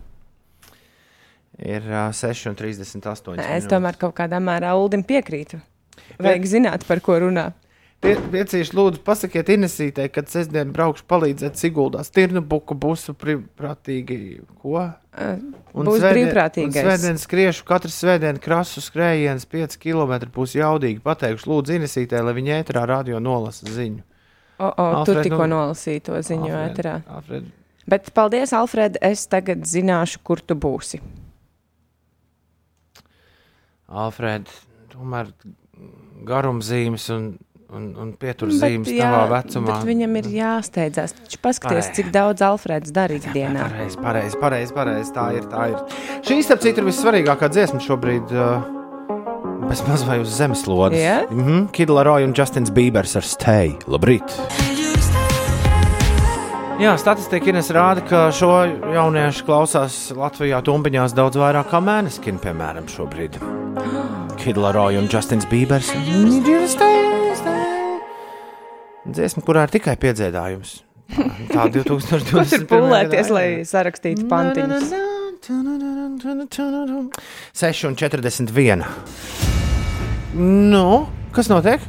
[1.59, 3.39] Ir uh, 6,38.
[3.55, 5.59] Es tomēr kaut kādā mērā Uldim piekrītu.
[6.19, 7.49] Vajag zināt, par ko runā.
[7.99, 12.07] Pie, piecīši, lūdzu, pasakiet Inesītei, kad sestdien braukšu palīdzēt Siguldās.
[12.15, 14.19] Tirnu buku būsu brīvprātīgi.
[14.61, 14.85] Ko?
[15.19, 21.03] Un Būs un Svētdien skriešu, katru svētdienu krasu skrējiens 5 km būs jaudīgi.
[21.03, 24.05] Pateikšu, lūdzu, Inesītei, lai viņa ētrā radio nolasa ziņu.
[24.59, 26.95] O, o, tur Alfred, tikko nu- nolasīju to ziņu Alfred, ēterā.
[27.19, 27.51] Alfred,
[27.89, 30.99] Bet paldies, Alfred, es tagad zināšu, kur tu būsi.
[33.89, 34.49] Alfred,
[34.91, 35.31] tomēr
[36.27, 37.29] garumzīmes un,
[37.73, 39.71] un, un pieturzīmes jā, tavā vecumā.
[39.71, 41.15] bet viņam ir jāsteidzās.
[41.23, 41.95] Taču paskaties, Ai.
[41.97, 43.69] cik daudz Alfreds dara ikdienā.
[43.69, 45.13] Pareizi, pareizi, pareizi, pareizi.
[45.15, 45.47] Tā ir.
[45.49, 45.79] Tā ir.
[46.27, 48.35] Šī, starp citu, ir vissvarīgākā dziesma šobrīd.
[48.35, 48.75] Uh,
[49.69, 50.97] Bez maz vai uz zemeslodes.
[50.97, 51.27] Jā?
[51.29, 51.71] Mm -hmm.
[51.71, 53.77] Kid Laroja un Justins Bībers ar Stay.
[53.85, 55.28] Labrīt!
[56.79, 58.53] Jā, statistika Ines rāda, ka šo
[58.95, 63.35] jauniešu klausās Latvijā tumbiņās daudz vairāk kā mēneskini, piemēram, šobrīd.
[64.39, 65.89] Kid Laroja un Justins Bībers.
[69.09, 70.77] Dziesma, kurā ir tikai piedziedājums.
[71.51, 72.31] Tā 2020.
[72.31, 74.93] Ko tur pūlēties, lai sarakstītu pantiņus?
[77.59, 78.87] 6,41.
[80.71, 80.87] Nu,
[81.35, 81.83] kas notiek?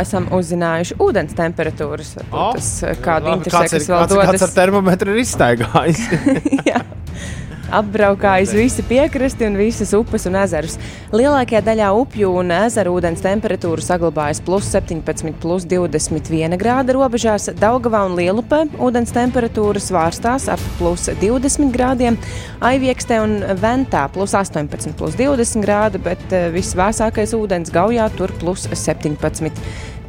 [0.00, 2.14] Esam uzzinājuši ūdens temperatūras.
[2.20, 4.56] Varbūt Tas eh, kādu interesē, kāds ir, kas vēl kāds, kāds ar dodas.
[4.58, 6.04] termometru ir izstaigājis?
[7.72, 10.76] Apbraukājis visu piekrasti un visas upes un ezerus.
[11.14, 17.48] Lielākajā daļā upju un ezeru ūdens temperatūra saglabājas plus 17, plus 21 grāda robežās.
[17.60, 22.20] Daugavā un Lielupē ūdens temperatūra svārstās ap plus 20 grādiem,
[22.64, 28.68] Aiviekstē un Ventā plus 18, plus 20 grādi, bet eh, visvēsākais ūdens gaujā tur plus
[28.68, 29.52] 17.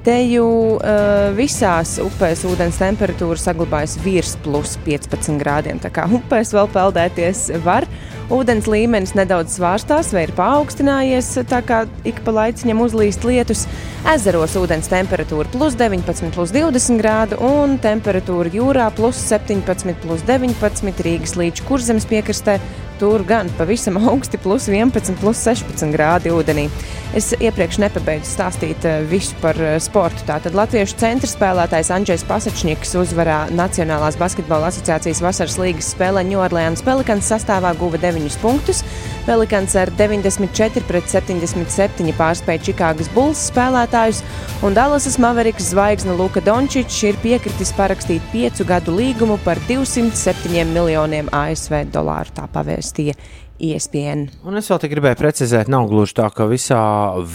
[0.05, 5.79] Te jau uh, visās upēs ūdens temperatūra saglabājas virs plus 15 grādiem.
[5.81, 7.87] Tā kā upēs vēl peldēties var.
[8.33, 13.67] Ūdens līmenis nedaudz svārstās vai ir paaugstinājies, tā kā ik pa laiciņam uzlīst lietus.
[14.09, 21.05] Ezeros ūdens temperatūra plus 19, plus 20 grādu un temperatūra jūrā plus 17, plus 19
[21.05, 22.57] Rīgas līdz kurzemes piekrastē.
[22.95, 26.69] Tur gan pavisam augsti, plus 11, plus 16 grādi ūdenī.
[27.15, 30.23] Es iepriekš nepabeidzu stāstīt eh, visu par eh, sportu.
[30.27, 37.27] Tātad Latviešu centra spēlētājs Andrzejs Pasačņiks uzvarā Nacionālās basketbola asociācijas vasaras līgas spēlē Ņūorleānas Pelikans
[37.33, 38.83] sastāvā guva 9 punktus.
[39.25, 44.21] Pelikans ar 94 pret 77 pārspēja Čikāgas Bulls spēlētājus,
[44.65, 51.31] un Dallasas Maveriks zvaigzne Luka Dončičs ir piekritis parakstīt piecu gadu līgumu par 207 miljoniem
[51.33, 52.35] ASV dolāru.
[52.37, 53.17] Tā pavēstīja
[53.61, 54.27] ESPN.
[54.43, 56.81] Un es vēl te gribēju precizēt, nav gluži tā, ka visā,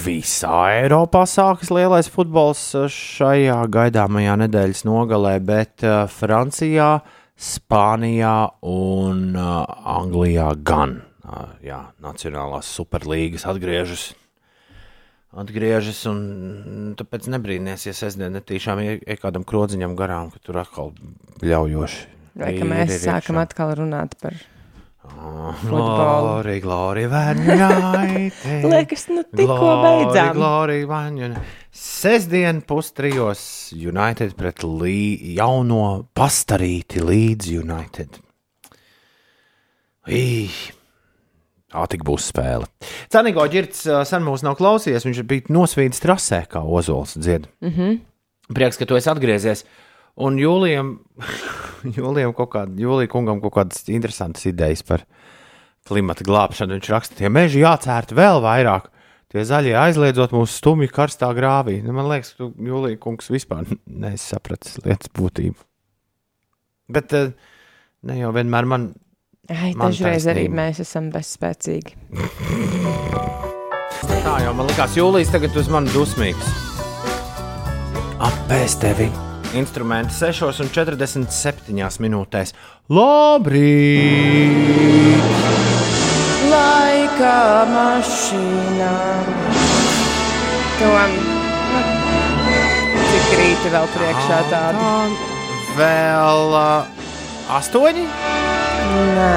[0.04, 2.62] visā Eiropā sākas lielais futbols
[2.92, 6.98] šajā gaidāmajā nedēļas nogalē, bet uh, Francijā,
[7.40, 8.35] Spānijā
[8.68, 9.64] un uh,
[9.96, 10.98] Anglijā gan.
[11.24, 14.11] Uh, jā, Nacionālās superlīgas atgriežas.
[15.40, 20.90] Atgriežas, un tāpēc nebrīnīties, ja sestdien netīšām ir kādam krodziņam garām, ka tur atkal
[21.46, 22.00] ļaujoši.
[22.40, 23.44] Vai ka ir- mēs ir sākam iekšā.
[23.46, 24.35] atkal runāt par
[25.60, 28.64] Glory, glory, United.
[28.64, 30.34] Liekas, nu tikko beidzām.
[30.38, 31.34] Glory, glory,
[31.70, 38.20] Sestdien pustrijos United pret lī, jauno pastarīti līdz United.
[40.10, 40.48] Ī,
[41.70, 42.66] Tā tik būs spēle.
[43.12, 45.06] Cenīgo ģirts ā, sen mūs nav klausījies.
[45.06, 47.46] Viņš bija nosvīdis trasē, kā Ozols dzied.
[47.62, 48.00] Mm -hmm.
[48.54, 49.64] Prieks, ka tu esi atgriezies.
[50.18, 50.94] Un Jūlijam,
[51.98, 55.04] Jūlijam kaut kāda, Jūlija kungam kaut kādas interesantas idejas par
[55.88, 56.76] klimata glābšanu.
[56.78, 58.90] Viņš raksta, tie meži jācērt vēl vairāk.
[59.30, 61.78] Tie zaļie aizliedzot mūsu stumju karstā grāvī.
[61.84, 63.68] Nu, man liekas, ka Jūlija kungs vispār
[64.04, 65.60] nesapratis lietas būtību.
[66.90, 67.30] Bet eh,
[68.10, 68.90] ne jau vienmēr man
[69.50, 70.56] Ai, Man dažreiz arī taisnība.
[70.60, 71.96] mēs esam bezspēcīgi.
[74.22, 76.52] Tā jau man likās, jūlijas tagad uz mani dusmīgs.
[78.22, 79.08] Apēst tevi!
[79.58, 82.52] Instrumenti 6,47 minūtēs.
[82.94, 84.38] Labrīt!
[86.50, 88.94] Laika mašīnā.
[90.78, 91.16] Tom,
[91.74, 94.86] nu, cik rīti vēl priekšā tādi?
[95.78, 96.86] Vēl uh,
[97.58, 98.06] astoņi?
[99.18, 99.34] Nē.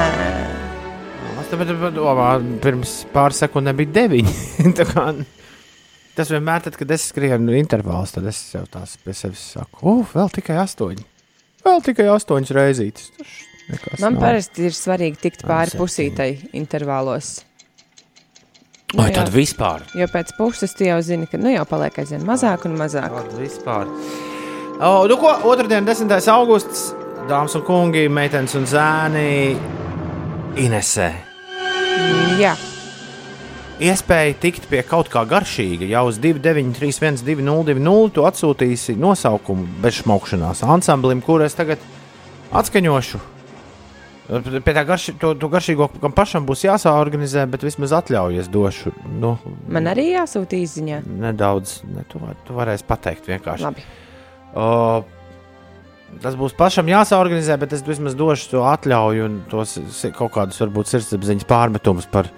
[1.53, 2.31] Bet, bet, domā,
[2.63, 4.33] pirms pāris sekundēm bija deviņi.
[6.13, 10.13] Tas vienmēr, tad, kad es skrienu intervālus, tad es jau tās pie sevis saku, uf,
[10.13, 11.07] vēl tikai astoņi.
[11.63, 13.09] Vēl tikai astoņas reizītes.
[14.01, 14.21] Man nav.
[14.21, 17.39] parasti ir svarīgi tikt pāri pusītai intervālos.
[18.93, 19.21] Vai jā.
[19.21, 19.87] tad vispār?
[19.97, 23.09] Jo pēc puses tu jau zini, ka nu jau paliek aizvien mazāk un mazāk.
[23.15, 23.89] Tad vispār.
[24.83, 26.13] O, nu ko, otrdien, 10.
[26.33, 26.91] augusts,
[27.29, 29.55] dāmas un kungi, meitenes un zēni
[30.61, 31.09] Inesē.
[32.37, 32.53] Jā,
[33.81, 40.61] Iespēja tikt pie kaut kā garšīga jau uz 293, 202, tu atsūtīsi nosaukumu bez šmaukšanās
[40.69, 41.81] ansamblim, kur es tagad
[42.53, 43.21] atskaņošu.
[44.63, 48.93] Pie tā garši, to, to garšīgo, kam pašam būs jāsaorganizē, bet vismaz atļaujies došu.
[49.19, 49.33] Nu,
[49.67, 51.01] man arī jāsūta īziņā.
[51.25, 53.65] nedaudz, ne, tu, var- tu varēsi pateikt vienkārši.
[53.67, 53.83] Labi.
[54.55, 54.69] O,
[56.23, 59.75] tas būs pašam jāsaorganizē, bet es vismaz došu to atļauju un tos
[60.15, 62.29] kaut kādus varbūt sirdsapziņas pārmetumus par,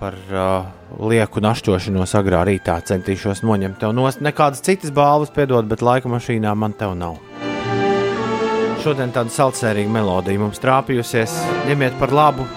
[0.00, 0.64] par uh,
[0.96, 2.78] lieku našķošanos agrā rītā.
[2.88, 7.20] Centīšos noņemt tev no nekādas citas balvas, piedod, bet laika mašīnā man tev nav.
[8.80, 11.36] Šodien tāda saldsērīga melodija mums trāpījusies.
[11.68, 12.48] Ņemiet par labu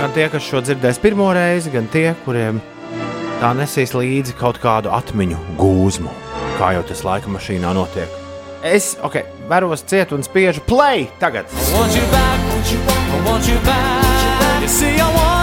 [0.00, 2.60] gan tie, kas šo dzirdēs pirmo reizi, gan tie, kuriem
[3.40, 6.12] tā nesīs līdzi kaut kādu atmiņu gūzmu,
[6.58, 8.20] kā jau tas laika mašīnā notiek.
[8.66, 11.46] Es, ok, veros ciet un spiežu play tagad.
[11.72, 14.62] want you back, want you, I want you back.
[14.62, 15.16] You see, I want you back.
[15.16, 15.26] Oh, yeah.
[15.26, 15.35] I guess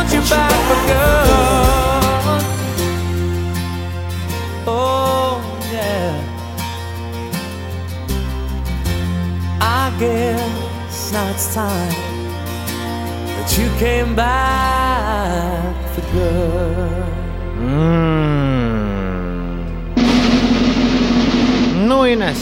[11.13, 11.93] now it's time
[13.38, 17.13] that you came back for good.
[17.57, 18.63] Mm.
[21.88, 22.41] Nu, Ines,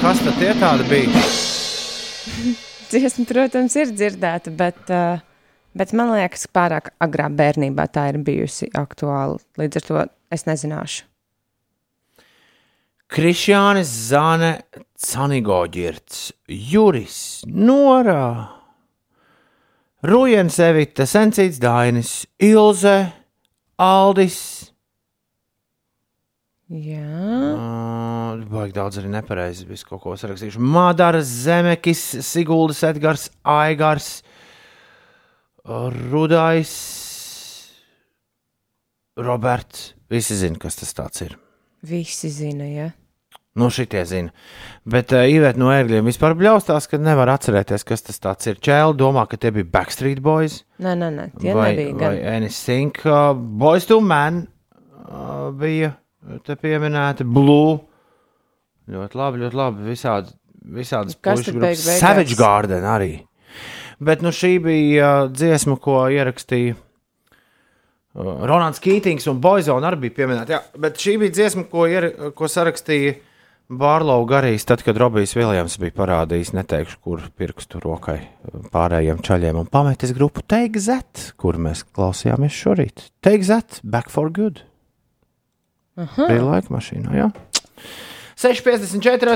[0.00, 1.24] kas tad tie tādi bija?
[2.90, 5.25] Dziesma, protams, ir dzirdēta, bet, uh,
[5.76, 9.38] bet man liekas, pārāk agrā bērnībā tā ir bijusi aktuāla.
[9.60, 10.02] Līdz ar to
[10.34, 11.04] es nezināšu.
[13.12, 14.52] Krišjānis Zane,
[14.98, 18.48] Canigoģirts, Juris, Norā,
[20.06, 22.98] Rujens Evita, Sencīts Dainis, Ilze,
[23.78, 24.40] Aldis.
[26.66, 27.04] Jā,
[28.36, 30.58] Uh, Baigi daudz arī nepareizi visu kaut ko sarakstījuši.
[30.60, 34.35] Madara Zemekis, Siguldas Edgars, Aigars, uh,
[35.66, 36.70] Rudais,
[39.16, 39.94] Roberts.
[40.10, 41.34] Visi zina, kas tas ir.
[41.82, 42.90] visi zina, ja.
[43.56, 44.30] Nu, šitie zina.
[44.84, 48.58] Bet uh, Iveta no ērgļiem vispār bļaustās, ka nevar atcerēties, kas tas ir.
[48.60, 51.94] Čēli domā, ka tie bija Backstreet Boys Nē, nē, nē tie vai, nebija.
[51.96, 52.18] vai Gan.
[52.36, 53.00] Anything.
[53.02, 54.44] Uh, Boys to Man
[55.08, 55.94] uh, bija
[56.44, 57.24] te pieminēti.
[57.24, 57.78] Blue.
[58.92, 59.88] Ļoti labi, ļoti labi.
[59.88, 60.36] Visādi,
[60.76, 61.88] visādas beigās?
[61.96, 63.14] Savage Garden arī.
[63.98, 70.18] Bet nu, šī bija uh, dziesma, ko ierakstīja uh, Ronalds Kītings un Boizona arī bija
[70.20, 70.52] pieminēta.
[70.52, 73.16] Jā, bet šī bija dziesma, ko, ier, ko sarakstīja
[73.66, 78.20] Bārlau Garīs, tad, kad Robijs Viljams bija parādījis, neteikšu, kur pirkstu rokai
[78.70, 83.08] pārējiem čaļiem un pametis grupu Take That, kur mēs klausījāmies šorīt.
[83.26, 84.62] Take That, Back for Good.
[85.98, 86.28] Aha.
[86.28, 87.30] Bija laika mašīnā, jā.
[88.38, 89.34] 6,54.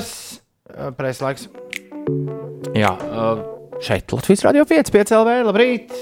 [0.94, 1.48] Presa laiks.
[2.76, 3.42] Jā, uh,
[3.84, 5.94] šeit Latvijas Rādio 5, 5 LV, labrīt!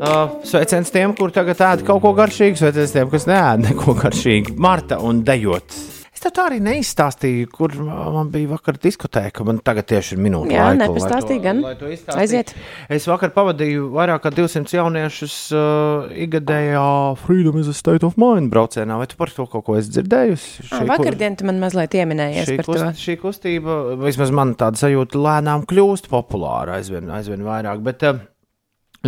[0.00, 4.56] Uh, sveiciens tiem, kur tagad ēd kaut ko garšīgu, sveiciens tiem, kas neēd neko garšīgu.
[4.56, 5.99] Marta un dejot.
[6.20, 9.40] Es tev tā arī neizstāstīju, kur man bija vakar diskotēka.
[9.48, 10.50] Man tagad tieši ir minūte.
[10.52, 12.02] Jā, laika, nepastāstīji lai to- gan.
[12.04, 12.16] to.
[12.20, 12.50] Aiziet.
[12.92, 16.82] Es vakar pavadīju vairāk kā 200 jauniešus uh, ikgadējā
[17.22, 18.98] Freedom is a State of Mind braucienā.
[19.00, 20.66] Vai tu par to kaut ko esi dzirdējusi?
[20.76, 22.76] Ah, Vakardien tu man mazliet pieminējies Šī, par to.
[22.76, 27.80] kust, šī kustība, vismaz man tāda sajūta, lēnām kļūst populāra aizvien, aizvien vairāk.
[27.88, 28.20] Bet uh,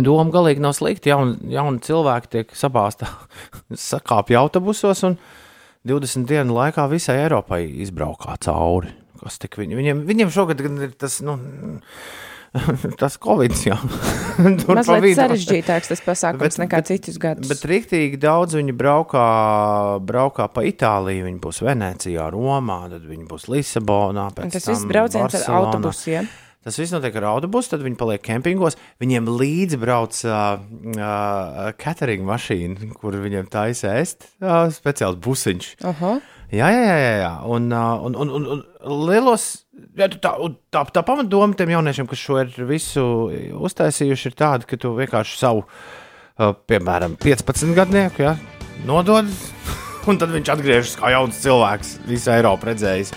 [0.01, 1.13] doma galīgi nav slikta.
[1.13, 3.05] Jauni, jauni cilvēki tiek sabāzta,
[3.91, 5.19] sakāpja autobusos un
[5.87, 8.93] 20 dienu laikā visai Eiropai izbraukā cauri.
[9.23, 11.37] Kas tik viņi, viņiem, viņiem šogad ir tas, nu,
[13.01, 13.77] tas Covid, jā.
[14.61, 17.49] Tur pa Mazliet sarežģītāks tas pasākums Bet- nekā bet- citus gadus.
[17.49, 19.23] Bet rīktīgi daudz viņi braukā,
[20.05, 21.25] braukā pa Itāliju.
[21.29, 24.27] Viņi būs Venecijā, Romā, tad viņi būs Lisabonā.
[24.37, 25.61] Tas viss brauciens ar Barcelonā.
[25.73, 26.09] autobusu.
[26.17, 26.23] Ja?
[26.63, 28.77] Tas viss notiek ar autobusu, tad viņi paliek kempingos.
[29.03, 30.61] Viņiem līdzi brauc uh,
[30.95, 35.73] uh, catering mašīna, kur viņiem taisa ēst, uh, speciāls busiņš.
[35.91, 36.13] Aha.
[36.53, 37.33] Jā, jā, jā, jā.
[37.49, 39.47] Un, uh, un, un, un, un lielos,
[39.97, 40.35] jā, tā,
[40.71, 43.03] tā, tā pamatdoma tiem jauniešiem, kas šo ir visu
[43.57, 48.37] uztaisījuši, ir tāda, ka tu vienkārši savu, uh, piemēram, 15 gadnieku ja,
[48.85, 49.27] nodod,
[50.09, 53.15] un tad viņš atgriežas kā jauns cilvēks, visu Eiropu redzējis.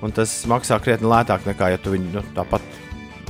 [0.00, 2.64] Un tas maksā krietni lētāk nekā, ja tu viņu nu, tāpat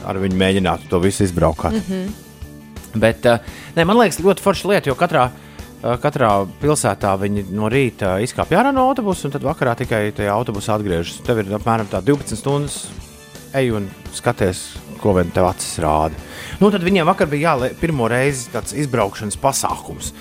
[0.06, 1.76] ar viņu mēģinātu to visu izbraukāt.
[1.76, 3.00] Mm -hmm.
[3.00, 3.38] Bet uh,
[3.76, 8.56] ne, man liekas, ļoti forša lieta, jo katrā, uh, katrā pilsētā viņi no rīta izkāpj
[8.58, 11.22] ārā no autobusa, un tad vakarā tikai tajā autobusā atgriežas.
[11.26, 12.88] Tev ir apmēram tā 12 stundas,
[13.54, 16.14] ej un skaties, ko vien tev acis rāda.
[16.60, 20.12] Nu, tad viņiem vakar bija jāle, pirmo reizi tāds izbraukšanas pasākums.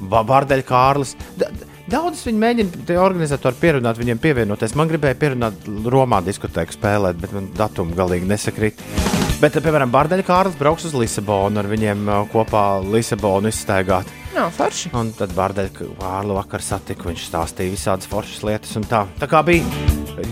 [0.00, 1.16] Bārdeļa Kārlis.
[1.36, 1.50] Da,
[1.88, 4.74] Daudz viņi mēģina, tie organizatori pierunāt, viņiem pievienoties.
[4.76, 8.82] Man gribēja pierunāt Romā diskotēku spēlēt, bet man datumi galīgi nesakrīt.
[9.40, 14.10] Bet, piemēram, Bārdeļa Kārlis brauks uz Lisabonu ar viņiem uh, kopā Lisabonu izstaigāt.
[14.34, 14.90] Nav forši.
[15.00, 18.74] Un tad Bārdeļa Kārli vakar satika, viņš stāstīja visādas foršas lietas.
[18.76, 19.64] un Tā, tā kā bija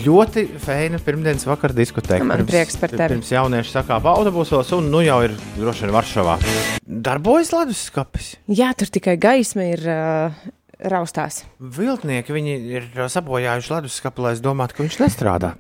[0.04, 2.26] ļoti feina pirmdienas vakara diskotēka.
[2.26, 3.14] Man prieks par tevi.
[3.14, 6.36] Pirms jaunieši sakāpa autobusos, un nu jau ir droši vien Varšavā.
[6.84, 8.34] Darbojas leduskapis.
[8.52, 10.46] Jā, tur tikai gaisma ir uh,
[10.80, 11.44] raustās.
[11.60, 15.54] Viltnieki viņi ir sabojājuši leduskapu, lai es domātu, ka viņš nestrādā.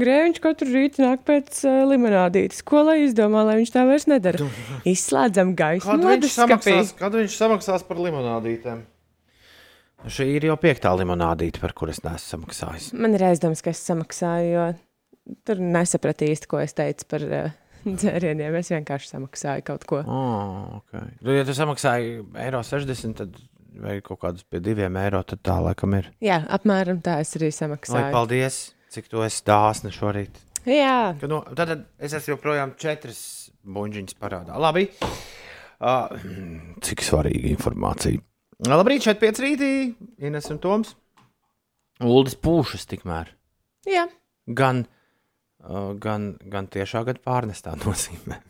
[0.00, 2.62] Grēviņš katru rītu nāk pēc uh, limonādītes.
[2.66, 4.46] Ko lai izdomā, lai viņš tā vairs nedara?
[4.88, 8.84] Izslēdzam gaismu Kad viņš, samaksās, kad viņš samaksās par limonādītēm?
[10.08, 12.92] Šī ir jau piektā limonādīte, par kuras neesmu samaksājis.
[12.96, 17.50] Man ir aizdoms, ka es samaksāju, jo tur nesapratu īsti, ko es teicu par uh,
[18.00, 18.56] dzērieniem.
[18.62, 20.00] Es vienkārši samaksāju kaut ko.
[20.06, 21.10] Oh, okay.
[21.20, 23.36] Nu, Ja tu samaksāji eiro 60, tad
[23.78, 26.08] vai kaut kādus pie diviem eiro, tad tā laikam ir.
[26.24, 28.12] Jā, apmēram tā es arī Lai samaksāju.
[28.14, 30.40] paldies, cik tu esi dāsna šorīt.
[30.68, 33.20] Jā, Ka, nu, tad tad es esmu joprojām četras
[33.64, 34.58] buļģiņas parādā.
[34.60, 34.88] Labi.
[35.80, 36.10] Uh,
[36.84, 38.20] cik svarīga informācija.
[38.68, 39.70] Labrīt, šeit pieci rītī.
[40.20, 40.92] Ines un Toms.
[42.04, 43.30] Uldis pūšas tikmēr.
[43.88, 44.06] jā.
[44.50, 44.82] Gan,
[45.64, 48.40] uh, gan, gan tiešā, gan pārnestā nozīmē.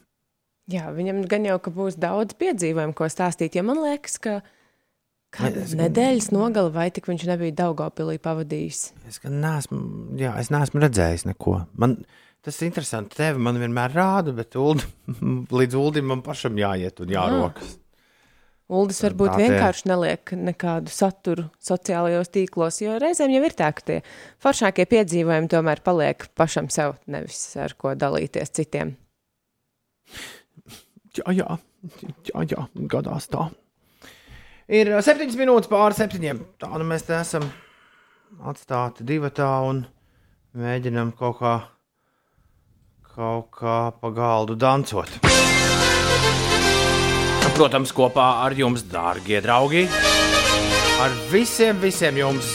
[0.70, 3.54] jā, viņam gan jau ka būs daudz piedzīvojumu, ko stāstīt.
[3.58, 4.59] Ja man liekas, ka kāda
[5.30, 8.80] Es- nedēļas nogala vai tik viņš nebija Daugopilī pavadījis.
[9.08, 11.66] Es gan neesmu, jā, es neesmu redzējis neko.
[11.78, 12.00] Man,
[12.42, 13.14] tas ir interesanti.
[13.20, 14.82] Tevi man vienmēr rāda, bet uldi,
[15.60, 17.76] līdz uldim man pašam jāiet un jārokas.
[18.70, 23.82] Uldis varbūt Tā vienkārši neliek nekādu saturu sociālajos tīklos, jo reizēm jau ir tā, ka
[23.82, 23.96] tie
[24.42, 28.92] foršākie piedzīvojumi tomēr paliek pašam sev, nevis ar ko dalīties citiem.
[31.18, 31.58] Jā, jā,
[32.30, 32.62] jā, jā
[32.92, 33.48] gadās tā.
[34.70, 36.44] Ir septiņas minūtes pāri septiņiem.
[36.62, 37.42] Tā nu mēs te esam
[38.46, 39.80] atstāti divi tā un
[40.54, 41.54] mēģinam kaut kā,
[43.16, 45.10] kaut kā pa galdu dancot.
[47.58, 49.82] Protams, kopā ar jums, dārgie draugi,
[51.02, 52.54] ar visiem, visiem jums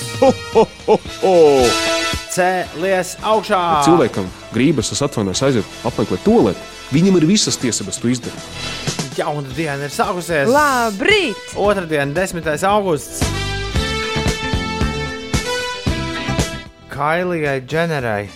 [2.32, 3.64] cēlies augšā.
[3.92, 6.70] Cilvēkam gribas, es atvainojos, aiziet apmeklēt to lietu.
[6.96, 8.95] Viņam ir visas tiesības to izdarīt.
[9.16, 10.50] Jauna diena ir sākusies.
[10.52, 11.40] Labrīt!
[11.60, 12.50] Otradien, 10.
[12.70, 13.24] augusts.
[16.96, 18.30] Kailijai Dženerai,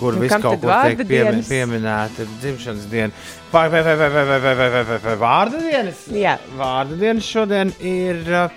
[0.00, 1.46] kur Nu, viss kaut kur tiek piemi, dienas?
[1.48, 3.12] pieminēta dzimšanas diena.
[3.52, 6.02] Vai, vai, vai, vai, vai, vai, vai, vai, vai, vai, vai vārda dienas?
[6.10, 6.34] Jā.
[6.58, 8.50] Vārda dienas šodien ir uh,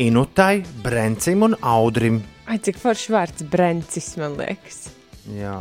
[0.00, 2.22] Inutai, Brencim un Audrim.
[2.48, 4.86] Ai, cik foršs vārds Brencis, man liekas.
[5.36, 5.58] Jā.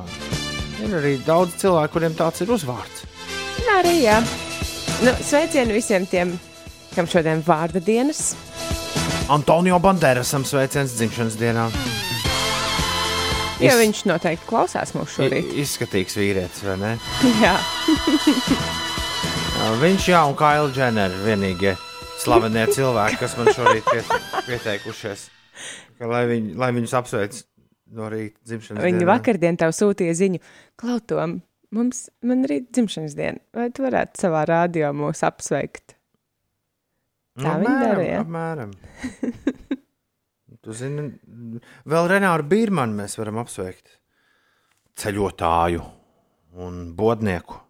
[0.81, 3.03] Ir arī daudz cilvēku, kuriem tāds ir uzvārds.
[3.71, 4.17] Jā, arī jā.
[5.05, 6.33] Nu, sveicieni visiem tiem,
[6.91, 8.33] kam šodien vārda dienas.
[9.31, 11.69] Antonio Banderasam sveiciens dzimšanas dienā.
[13.63, 15.23] Jo viņš noteikti klausās mūsu.
[15.29, 16.91] I- Izskatīgs vīrietis, vai ne?
[17.43, 17.53] Jā,
[19.79, 21.75] Viņš jā, un Kaila Dženera vienīgie
[22.19, 24.01] slavenie cilvēki, kas man šorīt pie,
[24.49, 25.27] pieteikušies.
[26.01, 27.39] Ka, lai, viņ, lai viņus apsveic
[27.93, 29.09] no rīta dzimšanas Viņa dienā.
[29.13, 30.41] vakardien tev sūtīja ziņu,
[30.81, 31.37] Klautom,
[31.75, 33.41] mums man rīt dzimšanas diena.
[33.55, 35.95] Vai tu varētu savā rādio mūs apsveikt?
[37.39, 38.21] Tā viņa apmēram, dara, jā?
[38.25, 38.75] Apmēram.
[40.63, 41.07] tu zini,
[41.89, 43.97] vēl Renāru Bīrmanu mēs varam apsveikt.
[44.99, 45.83] Ceļotāju
[46.61, 47.61] un bodnieku.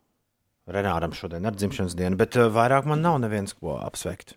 [0.71, 4.35] Renāram šodien ir dzimšanas diena, bet eh, vairāk man nav neviens, ko apsveikt.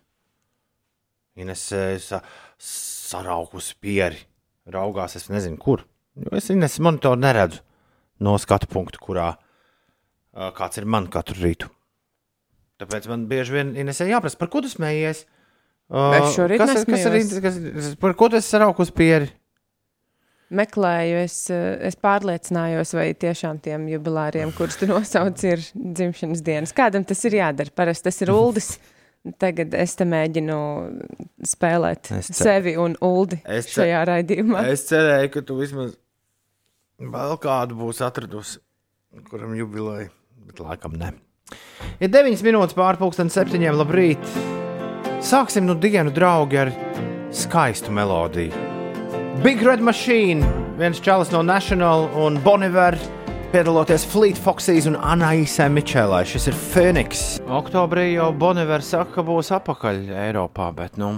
[1.41, 2.21] Ines eh, sa,
[2.61, 4.21] saraukusi pieri,
[4.71, 5.85] raugās, es nezinu, kur.
[6.19, 7.61] Jo es Ines monitoru neredzu
[8.23, 9.33] no skatu punkta, kurā
[10.35, 11.69] kāds ir man katru rītu.
[12.81, 15.23] Tāpēc man bieži vien Inesē jāprasa, par ko tu smējies?
[15.85, 19.31] Uh, Es šorīt kas, ir- kas, ir, kas, par ko tu esi saraukusi pieri?
[20.55, 26.73] meklēju, es, es pārliecinājos, vai tiešām tiem jubilāriem, kurus tu nosauc, ir dzimšanas dienas.
[26.77, 27.73] Kādam tas ir jādara?
[27.75, 28.75] Parasti tas ir Uldis.
[29.41, 30.55] Tagad es te mēģinu
[31.49, 34.61] spēlēt sevi un Uldi šajā raidījumā.
[34.69, 35.95] Es cerēju, ka tu vismaz
[37.01, 38.61] vēl kādu būsi atradusi,
[39.31, 40.11] kuram jubileja,
[40.45, 41.11] bet laikam ne.
[42.01, 43.77] Ir 9 minūtes pārpusdienas septiņiem.
[43.77, 44.31] Labrīt!
[45.25, 46.73] Sāksim nu dienu, draugi, ar
[47.33, 48.53] skaistu melodiju.
[49.43, 50.45] Big Red Machine,
[50.79, 52.97] viens čalis no National un Boniver.
[53.53, 56.25] Piedaloties Fleet Foxes un Anaisai Mičēlai.
[56.27, 57.25] Šis ir Phoenix.
[57.47, 61.13] Oktobrī jau Boniver saka, ka būs apakaļ Eiropā, bet nu,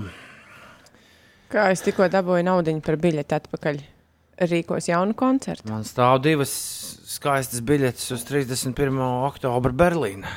[1.47, 3.77] Kā es tikko dabūju naudu par biļeti atpakaļ.
[4.51, 5.65] Rīkos jaunu koncertu.
[5.71, 6.51] Man stāv divas
[7.17, 8.99] skaistas biļetes uz 31.
[9.27, 10.33] oktobra Berlīnā.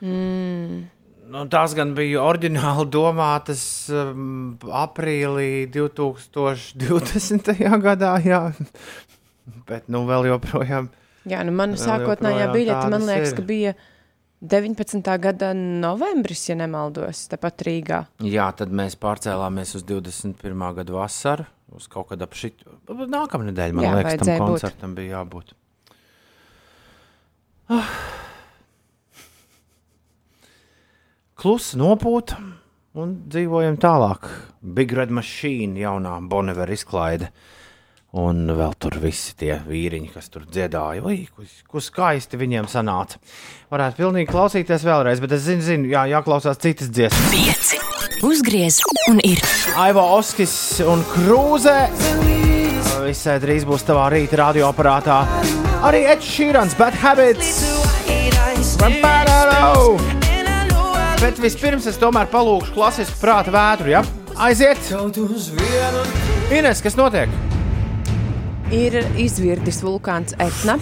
[0.00, 0.88] Mm.
[1.30, 3.62] Nu, tās gan bija oriģināli domātas
[3.94, 7.52] um, aprīlī 2020.
[7.86, 8.40] gadā, jā.
[9.68, 10.90] bet nu vēl joprojām.
[11.30, 13.38] Jā, nu mana sākotnējā biļete, man liekas, ir.
[13.38, 13.74] ka bija
[14.40, 15.12] 19.
[15.20, 18.02] gada novembris, ja nemaldos, tepat Rīgā.
[18.24, 20.66] Jā, tad mēs pārcēlāmies uz 21.
[20.80, 21.46] gada vasaru.
[21.76, 22.64] Uz kaut kādu ap šit.
[22.90, 24.54] Nākamā nedēļa, man Jā, liekas, tam vajadzēja būt.
[24.56, 25.52] koncertam bija jābūt.
[27.80, 27.90] Ah.
[31.40, 32.36] Klusa nopūta
[33.00, 34.26] un dzīvojam tālāk.
[34.60, 37.30] Big Red Machine, jaunā Bonavera izklaide.
[38.20, 43.22] Un vēl tur visi tie vīriņi, kas tur dziedāja, vai ko skaisti viņiem sanāca.
[43.70, 47.30] Varētu pilnīgi klausīties vēlreiz, bet es zinu, zinu jā, jāklausās citas dziesmas.
[47.30, 47.80] Pieci.
[48.26, 49.40] Uzgriez un ir.
[49.80, 50.52] Aivo Oskis
[50.84, 51.78] un Krūze.
[53.06, 55.22] Visai drīz būs tavā rīta radioaparātā.
[55.80, 57.62] Arī Edžers Šīrans, Bad Habits.
[58.76, 59.38] Vampārā!
[61.22, 63.94] Bet vispirms es tomēr palūkšu klasisku prāta vētru.
[63.94, 64.02] Ja?
[64.36, 64.90] Aiziet!
[66.52, 67.32] Ines, kas notiek?
[68.76, 70.76] Ir izvirdis vulkāns Etna.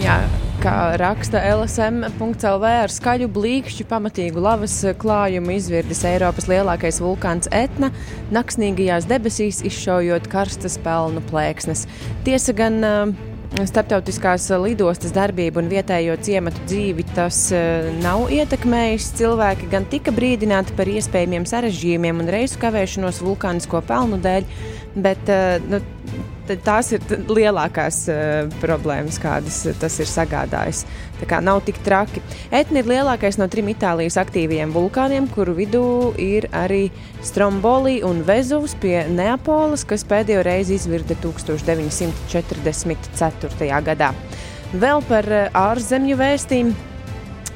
[0.00, 0.18] Jā,
[0.60, 7.88] kā raksta LSM.CLV ar skaļu blīkšķu pamatīgu lavas klājumu izvirdis Eiropas lielākais vulkāns Etna,
[8.36, 11.88] naksnīgajās debesīs izšaujot karstas pelnu plēksnes.
[12.28, 19.08] Tiesa gan uh, Startautiskās lidostas darbību un vietējo ciematu dzīvi tas uh, nav ietekmējis.
[19.18, 24.46] Cilvēki gan tika brīdināti par iespējamiem sarežģījumiem un reisu kavēšanos vulkānisko pelnu dēļ,
[25.02, 25.82] bet uh, nu,
[26.50, 28.16] t- tās ir lielākās uh,
[28.62, 30.78] problēmas, kādas tas ir sagādājis.
[31.20, 32.20] Tā kā nav tik traki.
[32.50, 35.84] Etna ir lielākais no trim Itālijas aktīvajiem vulkāniem, kuru vidū
[36.20, 36.90] ir arī
[37.22, 43.82] Stromboli un Vezuvs pie Neapoles, kas pēdējo reizi izvirda 1944.
[43.90, 44.10] gadā.
[44.74, 45.36] Vēl par uh,
[45.70, 46.72] ārzemju vēstījumu.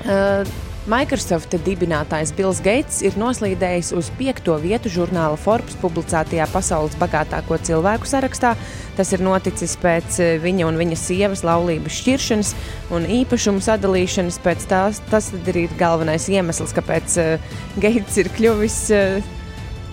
[0.04, 0.44] Uh,
[0.84, 8.08] Microsoft dibinātājs Bills Gates ir noslīdējis uz piekto vietu žurnāla Forbes publicētajā pasaules bagātāko cilvēku
[8.10, 8.50] sarakstā.
[8.98, 12.52] Tas ir noticis pēc eh, viņa un viņa sievas laulības šķiršanas
[12.92, 14.36] un īpašumu sadalīšanas.
[14.44, 19.32] Tās, tas ir galvenais iemesls, kāpēc uh, Gates ir kļuvis uh,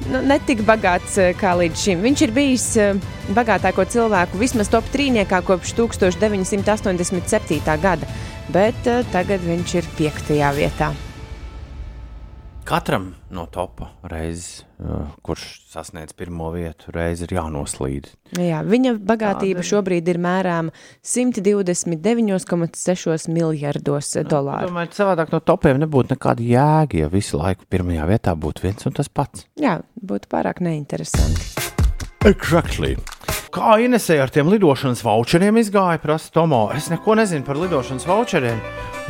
[0.10, 2.02] nu, netik bagāts eh, kā līdz šim.
[2.06, 2.96] Viņš ir bijis eh,
[3.38, 7.78] bagātāko cilvēku vismaz top trīniekā kopš 1987.
[7.84, 8.06] gada,
[8.54, 10.90] bet eh, tagad viņš ir piektajā vietā.
[12.64, 14.86] Katram no topa reizes, uh,
[15.26, 18.06] kurš sasniedz pirmo vietu, reiz ir jānoslīd.
[18.38, 20.70] Jā, viņa bagātība šobrīd ir mērāma
[21.02, 24.70] 129,6 miljardos dolāru.
[24.70, 28.94] Domāju, savādāk no topiem nebūtu nekāda jēga, ja visu laiku pirmajā vietā būtu viens un
[29.02, 29.50] tas pats.
[29.60, 31.71] Jā, būtu pārāk neinteresanti.
[32.28, 32.96] Exactly.
[33.52, 36.70] Kā Inesē ar tiem lidošanas voucheriem izgāja, prasa Tomo.
[36.76, 38.62] Es neko nezinu par lidošanas voucheriem.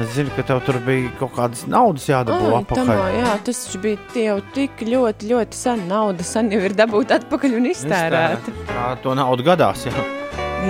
[0.02, 2.89] Es zinu, ka tev tur bija kaut kādas naudas jādabū Ai, atpakaļ.
[2.89, 5.84] Tomo, jā, tas bija jau tik ļoti, ļoti sen.
[5.92, 8.56] Nauda sen jau ir dabūta atpakaļ un iztērēta.
[8.72, 10.08] Tā to naudu gadās, jā.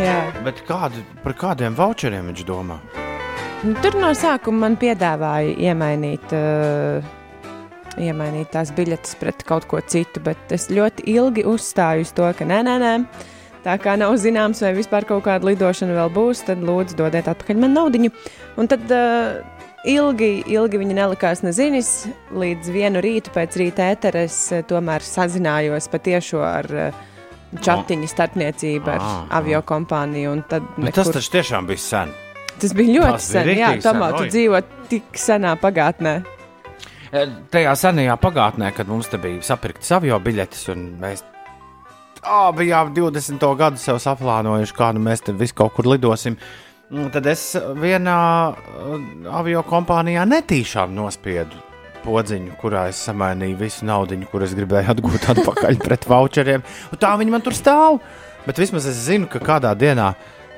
[0.01, 0.17] Jā.
[0.43, 2.81] Bet kādu, par kādiem voucheriem viņš domā?
[3.63, 7.11] Nu, Tur no sākuma man piedāvāja iemainīt, uh,
[7.99, 12.45] iemainīt tās biļetes pret kaut ko citu, bet es ļoti ilgi uzstāju uz to, ka
[12.47, 12.93] nē, nē, nē.
[13.61, 17.59] Tā kā nav zināms, vai vispār kaut kāda lidošana vēl būs, tad lūdzu dodiet atpakaļ
[17.61, 18.09] man naudu.
[18.57, 19.37] Un tad uh,
[19.85, 21.91] ilgi, ilgi viņi nelikās nezinis.
[22.33, 27.05] Līdz vienu rītu pēc rīta ētera es uh, tomēr sazinājos patiešo ar uh,
[27.61, 30.37] čatiņu starpniecību ar Ah, avio kompāniju.
[30.49, 32.13] Bet tas nekur- taču tiešām bija sen.
[32.61, 33.47] Tas bija ļoti Tas bija sen.
[33.57, 36.15] Jā, riktīgi sen, Tomā, tu dzīvo tik senā pagātnē.
[37.11, 41.25] Tajā senajā pagātnē, kad mums te bija sapirktas avio biļetes, un mēs
[42.21, 43.43] tā bijām 20.
[43.59, 46.37] gadu sev saplānojuši, kā nu mēs te visu kaut kur lidosim.
[46.87, 47.43] mm, Tad es
[47.81, 48.15] vienā
[49.27, 51.59] avio kompānijā netīšām nospiedu
[52.05, 56.63] podziņu, kurā es samainīju visu naudu, kur es gribēju atgūt atpakaļ pret voucheriem.
[56.93, 57.99] Un tā viņi man tur stāv.
[58.47, 60.13] Bet vismaz es zinu, ka kādā dienā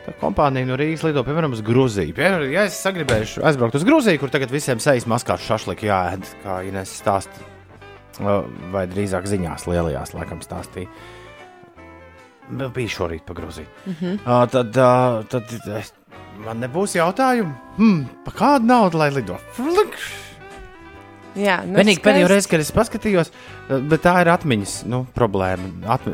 [0.06, 2.16] tā kompānija no Rīgas lido piemēram uz Grūziju.
[2.18, 6.60] Piemēram, ja es sagribēšu aizbraukt uz Grūziju, kur tagad visiem sejas maskās šašliki jāēd, kā
[6.68, 7.49] Ines stāsta,
[8.74, 10.91] vai drīzāk ziņās lielajās, laikam stāstīja.
[12.51, 13.70] Bija šorīt pa Grūziju.
[13.86, 14.20] Mm -hmm.
[14.26, 15.93] uh, tad, uh, tad
[16.43, 19.39] man nebūs jautājumu, hmm, pa kādu naudu lai lido.
[19.56, 19.97] Flik!
[21.39, 22.34] Jā, nu, Vienīgi pēdējo skaisti.
[22.34, 25.71] reizi, kad es paskatījos, uh, bet tā ir atmiņas nu, problēma.
[25.95, 26.05] At,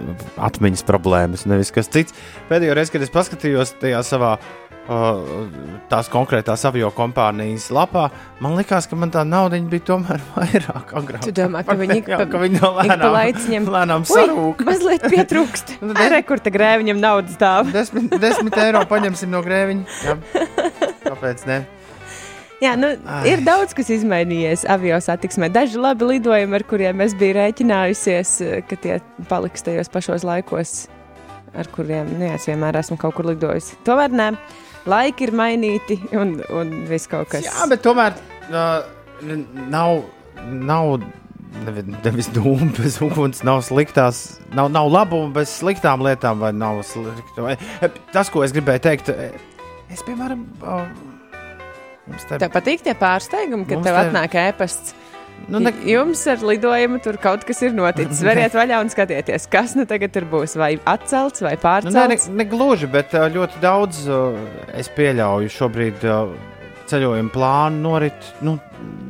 [0.49, 2.15] atmiņas problēmas, nevis kas cits.
[2.51, 4.37] Pēdējo reizi, kad es paskatījos tajā savā.
[5.85, 8.07] Tās konkrētās avio kompānijas lapā,
[8.41, 10.95] man liekas, ka man tā nauda bija tomēr vairāk.
[10.97, 11.21] Agrāk.
[11.27, 11.99] Tu domā, ka viņi
[12.57, 14.65] no ik pa lēnām, lēnām sarūk.
[14.65, 15.75] Mazliet pietrūkst.
[16.09, 17.37] Rekurta grēviņam naudas.
[17.69, 19.99] Desmit, desmit eiro paņemsim no grēviņa.
[20.07, 20.17] Jā.
[21.05, 21.65] Kāpēc ne?
[22.59, 22.89] Jā, nu,
[23.23, 25.47] ir daudz kas izmainījies avio satiksmē.
[25.55, 28.33] Daži labi lidojumi, ar kuriem es biju rēķinājusies,
[28.67, 28.97] ka tie
[29.31, 30.73] paliks tajos pašos laikos,
[31.55, 33.77] ar kuriem nu, jā, es vienmēr esmu kaut kur lidojusi.
[33.87, 34.27] Tomēr nē,
[34.91, 38.19] laiki ir mainīti un, un viss kaut kas Jā, bet tomēr
[38.51, 38.83] uh,
[39.71, 40.03] nav.
[40.43, 40.99] nav
[41.65, 46.83] nevi- Nevis dūmu bez uguns, nav sliktās, nav, nav labumu bez sliktām lietām, vai nav
[46.87, 47.41] slikta.
[47.47, 47.55] Vai,
[48.13, 49.09] tas, ko es gribēju teikt,
[49.89, 50.83] es, piemēram, uh,
[52.09, 54.93] mums te, Tev patīk tie pārsteigumi, kad Mums tev te- atnāk ēpasts.
[55.47, 58.21] nu, ne, Jums ar lidojumu tur kaut kas ir noticis.
[58.29, 60.57] Veriet vaļā un skatieties, kas nu tagad būs.
[60.59, 62.29] Vai atcelts, vai nu, ne, ne, pārcelts.
[62.41, 64.39] ne gluži, bet uh, ļoti daudz uh,
[64.77, 66.33] es pieļauju šobrīd uh,
[66.89, 68.31] ceļojumu plānu norit.
[68.45, 68.57] Nu,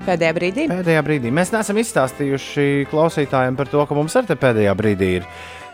[0.06, 0.68] Pēdējā brīdī.
[0.72, 5.28] Pēdējā brīdī mēs neesam izstāstījuši klausītājiem par to, ka mums arī pēdējā brīdī ir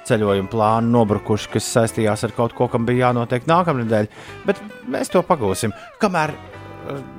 [0.05, 4.09] ceļojuma plāni nobrukuši, kas saistījās ar kaut ko, kam bija jānotiek nākamnedēļ.
[4.45, 4.59] Bet
[4.91, 5.73] mēs to pagūsim.
[6.01, 6.35] Kamēr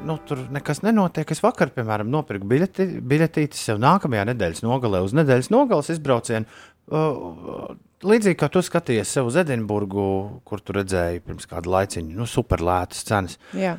[0.07, 5.17] nu, tur nekas nenotiek, es vakar, piemēram, nopirku biļeti, biļetīti sev nākamajā nedēļas nogalē uz
[5.17, 6.49] nedēļas nogales izbraucienu.
[6.87, 7.75] Uh,
[8.07, 10.03] Līdzīgi kā tu skaties sev uz Edinburgu,
[10.45, 13.39] kur tu redzēji pirms kāda laiciņa, nu, superlētas cenas.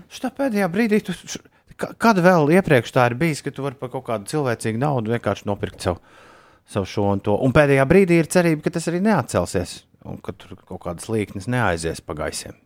[0.09, 1.13] Šitā pēdējā brīdī, tu,
[1.77, 5.45] kad vēl iepriekš tā ir bijis, ka tu vari par kaut kādu cilvēcīgu naudu vienkārši
[5.47, 6.01] nopirkt sev,
[6.65, 7.37] sev šo un to.
[7.45, 11.45] Un pēdējā brīdī ir cerība, ka tas arī neatcelsies un ka tur kaut kādas līknes
[11.51, 12.57] neaizies pa gaisiem.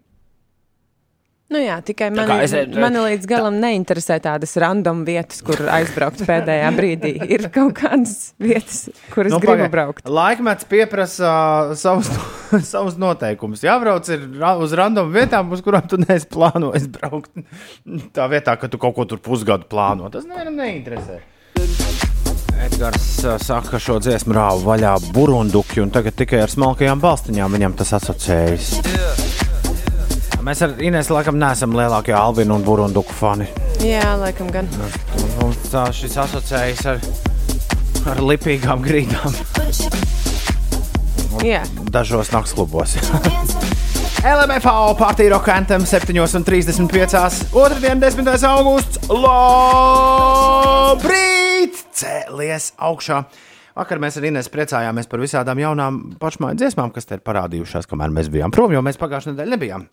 [1.52, 5.60] Nu jā, tikai kā mani, es- es, mani līdz galam neinteresē tādas random vietas, kur
[5.68, 7.12] aizbraukt pēdējā brīdī.
[7.28, 10.08] Ir kaut kādas vietas, kuras nu, gribu pagai- braukt.
[10.08, 12.08] Laikmets pieprasa uh, savus,
[12.72, 13.66] savus noteikumus.
[13.68, 14.08] Jābrauc
[14.64, 17.32] uz random vietām, uz kurām tu neesi plānojis braukt.
[18.16, 20.08] Tā vietā, ka tu kaut ko tur pusgadu plāno.
[20.14, 21.20] Tas nevienam neinteresē.
[22.62, 27.58] Edgars uh, saka, ka šo dziesmu rāva vaļā burbuļsakti, un tagad tikai ar smalkajām balstiņām
[27.58, 29.21] viņam tas asociējas.
[30.42, 33.46] Mēs ar Inês laikam neesam lielākie Alvina un Burbuļsaktu fani.
[33.86, 34.66] Jā, laikam gan.
[35.38, 36.98] Mums tā šis asociējas ar,
[38.10, 39.32] ar lipīgām grīdām
[41.46, 41.62] Jā,
[41.94, 42.98] dažos nakts klubos.
[44.34, 47.54] LMFAO partija roka anthem 7,35.
[47.58, 48.46] Otradien, 10.
[48.50, 49.00] augusts.
[49.10, 49.34] Labrīt!
[52.02, 53.24] Cēlies augšā!
[53.78, 58.10] Vakar mēs ar Inês priecājāmies par visādām jaunām pašmāju dziesmām, kas te ir parādījušās, kamēr
[58.14, 59.84] mēs bijām prom, jo mēs pagājušajā nedēļā nebijām.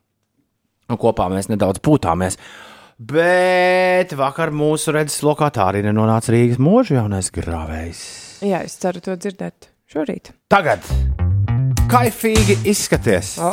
[0.88, 2.38] Un kopā mēs nedaudz pūtāmies.
[2.98, 8.00] Bet vakar mūsu redzes lokā tā arī nenonāca Rīgas mūža jaunais grāvējs.
[8.42, 10.32] jā, es ceru to dzirdēt šorīt.
[10.50, 10.82] Tagad
[11.92, 13.36] kaifīgi izskaties!
[13.44, 13.52] O,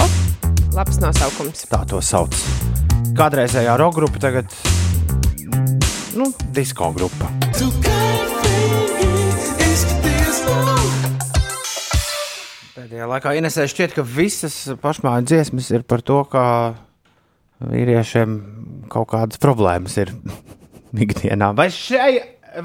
[0.74, 1.68] labs nosaukums.
[1.70, 2.34] tā to sauc.
[3.16, 4.50] Kādreizējā roka grupa, tagad
[6.16, 7.30] nu, disko grupa.
[12.76, 16.44] Pēdējā laikā Inesē šķiet, ka visas pašmāju dziesmas ir par to, ka
[17.64, 18.38] vīriešiem
[18.92, 20.12] kaut kādas problēmas ir
[21.06, 21.54] ikdienā.
[21.58, 22.12] Vai, šai,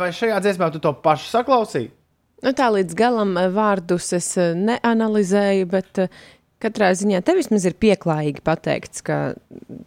[0.00, 1.92] vai šajā dziesmā tu to pašu saklausīji?
[2.40, 6.20] Nu, tā līdz galam eh, vārdus es eh, neanalizēju, bet eh,
[6.62, 9.20] katrā ziņā te vismaz ir pieklājīgi pateikts, ka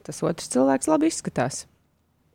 [0.06, 1.64] tas otrs cilvēks labi izskatās.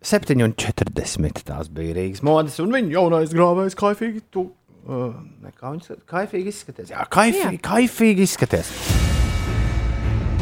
[0.02, 4.22] 7,40 tās bija Rīgas modes, un viņa jaunais grāvējs kaifīgi.
[4.30, 4.44] Tu,
[4.86, 5.08] uh,
[5.42, 6.92] ne, kā viņš kaifīgi izskaties.
[6.94, 7.64] Jā, kaifīgi, Jā.
[7.66, 8.70] kaifīgi izskaties.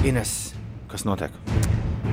[0.04, 0.36] Ines,
[0.92, 1.32] kas notiek?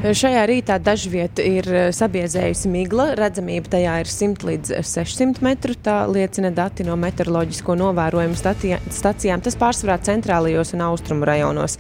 [0.03, 3.05] Šajā rītā dažviet ir eh, sabiezējusi migla.
[3.15, 5.77] Redzamība tajā ir 100 līdz 600 metru.
[5.79, 9.43] Tā liecina dati no meteoroloģisko novērojumu stacijām.
[9.45, 11.77] Tas pārsvarā centrālajos un austrumu rajonos.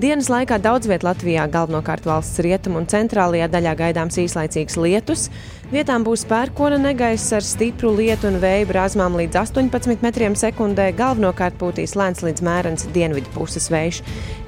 [0.00, 5.28] Dienas laikā daudz vietā Latvijā, galvenokārt valsts rietumu un centrālajā daļā gaidāms īslaicīgs lietus.
[5.66, 10.92] Vietām būs pērkona negaiss ar stipru lietu un vēju brāzmām līdz 18 metriem sekundē.
[10.94, 13.98] Galvenokārt pūtīs lēns līdz mērens dienvidu puses vējš.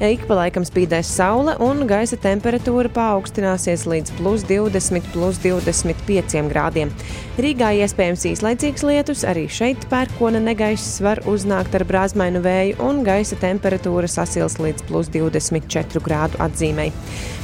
[0.07, 6.95] Ik pa laikam spīdēs saule un gaisa temperatūra paaugstināsies līdz plus 20, plus 25 grādiem.
[7.43, 13.41] Rīgā iespējams īslaicīgs lietus, arī šeit pērkona negaiss var uznākt ar brāzmainu vēju un gaisa
[13.43, 16.93] temperatūra sasils līdz plus 24 grādu atzīmei.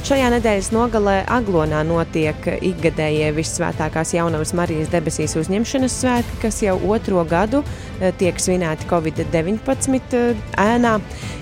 [0.05, 7.23] Šajā nedēļas nogalē Aglonā notiek ikgadējie Visvētākās jaunavas Marijas debesīs uzņemšanas svētki, kas jau otro
[7.25, 10.91] gadu eh, tiek svinēti Covid-19 eh, ēnā.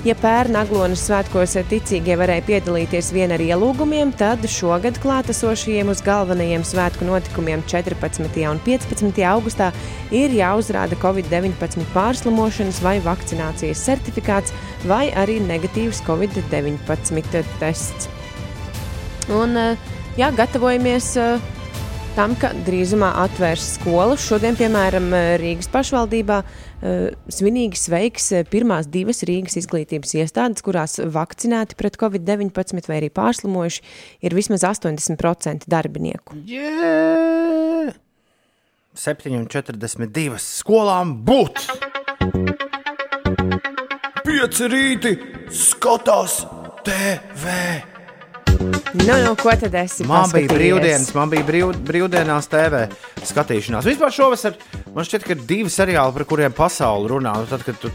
[0.07, 6.63] Ja pērn Aglonas svētkos ticīgie varēja piedalīties vien ar ielūgumiem, tad šogad klātesošajiem uz galvenajiem
[6.63, 8.47] svētku notikumiem 14.
[8.47, 9.23] un 15.
[9.33, 9.73] augustā
[10.15, 14.55] ir jāuzrāda Covid-19 pārslimošanas vai vakcinācijas certifikāts
[14.87, 18.12] vai arī negatīvs Covid-19 tests.
[19.31, 19.77] Un, eh,
[20.19, 21.43] jā, gatavojamies eh,
[22.17, 24.25] tam, ka drīzumā atvērs skolas.
[24.27, 26.43] Šodien, piemēram, eh, Rīgas pašvaldībā
[27.31, 33.79] svinīgi sveiks pirmās divas Rīgas izglītības iestādes, kurās vakcinēti pret covid-19 vai arī pārslimojuši
[34.27, 36.35] ir vismaz 80% darbinieku.
[36.43, 37.95] Yeah!
[38.99, 41.63] 7,42 skolām būt!
[44.27, 45.15] Pieci rīti
[45.55, 46.41] skatās
[46.83, 47.92] TV!
[48.93, 50.05] Nu, nu, ko tad esi?
[50.07, 52.85] Man bija brīvdienas, man bija brīv, brīvdienās TV
[53.27, 53.87] skatīšanās.
[53.89, 54.57] Vispār šovasar
[54.93, 57.35] man šķiet, ka ir divi seriāli, par kuriem pasauli runā.
[57.41, 57.91] Nu, tad, kad tu,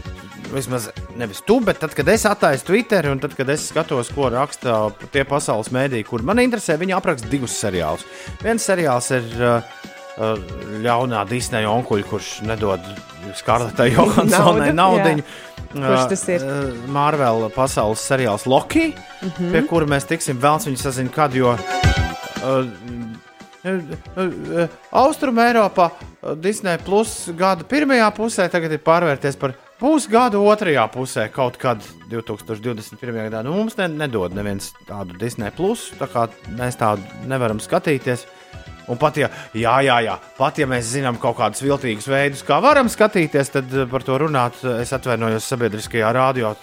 [0.53, 4.29] vismaz nevis tu, bet tad, kad es attaisu Twitter un tad, kad es skatos, ko
[4.33, 4.81] raksta
[5.13, 8.05] tie pasaules mēdīji, kur man interesē, viņi apraksta divus seriālus.
[8.43, 9.77] Viens seriāls ir uh,
[10.17, 10.35] uh,
[10.83, 12.85] ļaunā Disneja onkuļa, kurš nedod
[13.37, 15.19] Skarletai Johansonai naudu.
[15.73, 16.45] Kurš tas ir?
[16.89, 19.51] Marvel pasaules seriāls Loki, mm -hmm.
[19.51, 21.35] pie kura mēs tiksim vēl, viņu sazina, kad.
[21.35, 21.55] Jo,
[22.43, 22.65] uh,
[24.91, 25.89] Austrumē Eiropā
[26.35, 33.29] Disneja plus gada pirmajā pusē tagad ir pārvērties par pusgadu otrajā pusē, kaut kad 2021.
[33.29, 33.43] gadā.
[33.43, 38.25] Nu, mums ne, nedod neviens tādu Disneja plus, tā kā mēs tādu nevaram skatīties.
[38.89, 42.57] Un pat ja, jā, jā, jā, pat ja mēs zinām kaut kādus viltīgus veidus, kā
[42.63, 46.55] varam skatīties, tad eh, par to runāt es atvainojos sabiedriskajā rādio.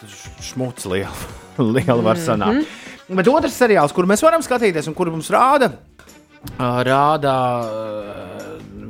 [0.43, 1.15] Šmuts liela,
[1.77, 2.65] liela var sanākt.
[2.65, 3.21] Mm -hmm.
[3.21, 5.71] Bet otrs seriāls, kur mēs varam skatīties un kur mums rāda,
[6.59, 7.35] rāda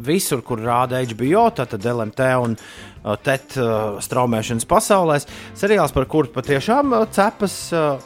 [0.07, 2.57] visur, kur rāda HBO, tātad LMT un
[3.23, 3.67] TET ā,
[4.03, 5.29] straumēšanas pasaulēs.
[5.55, 7.57] Seriāls, par kuru patiešām cepas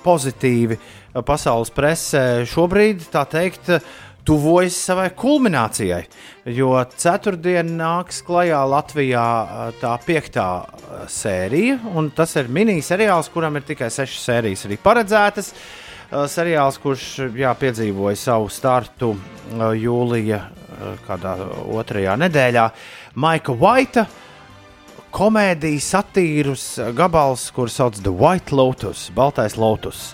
[0.04, 0.78] pozitīvi
[1.26, 3.72] pasaules presē šobrīd, tā teikt,
[4.30, 6.04] tuvojas savai kulminācijai.
[6.54, 9.24] Jo ceturtdien nāks klajā Latvijā
[9.80, 10.46] tā piektā
[11.10, 15.50] sērija, un tas ir mini-seriāls, kuram ir tikai sešas sērijas arī paredzētas.
[16.30, 17.08] Seriāls, kurš
[17.38, 21.34] jā, piedzīvoja savu startu ā, jūlija ā, kādā
[21.70, 22.66] otrajā nedēļā,
[23.22, 24.06] Maika Vaita.
[25.10, 26.64] Komēdijas satīrus
[26.94, 30.12] gabals, kurš sauc The White Lotus, Baltais Lotus.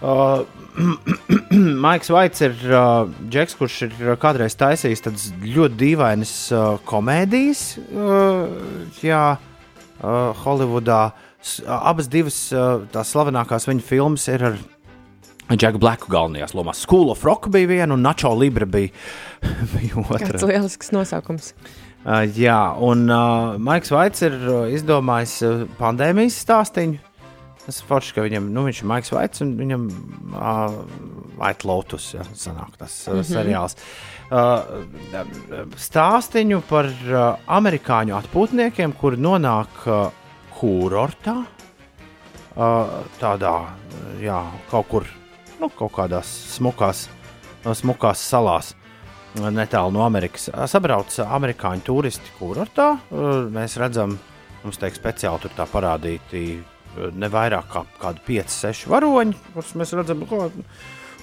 [0.00, 0.40] Uh,
[1.84, 7.64] Maiks Vaits ir uh, džeks, kurš ir uh, kādreiz taisījis tādas ļoti dīvainas uh, komēdijas.
[7.90, 11.02] Uh, jā, uh, Holivudā.
[11.42, 14.60] S, uh, abas divas uh, tās slavenākās viņa filmas ir ar
[15.52, 16.80] Džeku Blacku galvenajās lomās.
[16.80, 18.92] School of Rock bija viena, un Nacho Libre bija,
[19.74, 20.24] bija otra.
[20.24, 21.52] Kāds lielisks nosaukums.
[22.02, 27.11] Uh, jā, un uh, Maiks Vaits ir uh, izdomājis uh, pandēmijas stāstīņu.
[27.62, 29.84] Tas ir forši, ka viņam, nu, viņš ir Maiks Vaits un viņam
[30.34, 30.80] uh,
[31.38, 33.28] White Lotus, ja, sanāk tas mm -hmm.
[33.28, 33.76] seriāls.
[34.32, 40.10] Uh, stāstīņu par uh, amerikāņu atpūtniekiem, kuri nonāk uh,
[40.58, 41.36] kurortā,
[42.56, 43.56] uh, tādā,
[44.20, 45.06] jā, kaut kur,
[45.60, 47.08] nu, kaut kādās smukās,
[47.62, 48.74] smukās salās
[49.34, 50.50] netālu no Amerikas.
[50.66, 52.98] Sabrauc amerikāņu turisti kurortā.
[53.52, 54.18] Mēs redzam,
[54.64, 56.62] mums tiek speciāli tur tā parādīti
[57.16, 60.26] ne vairāk kā kādi 5, 6 varoņi, kurus mēs redzam.
[60.28, 60.48] Ko,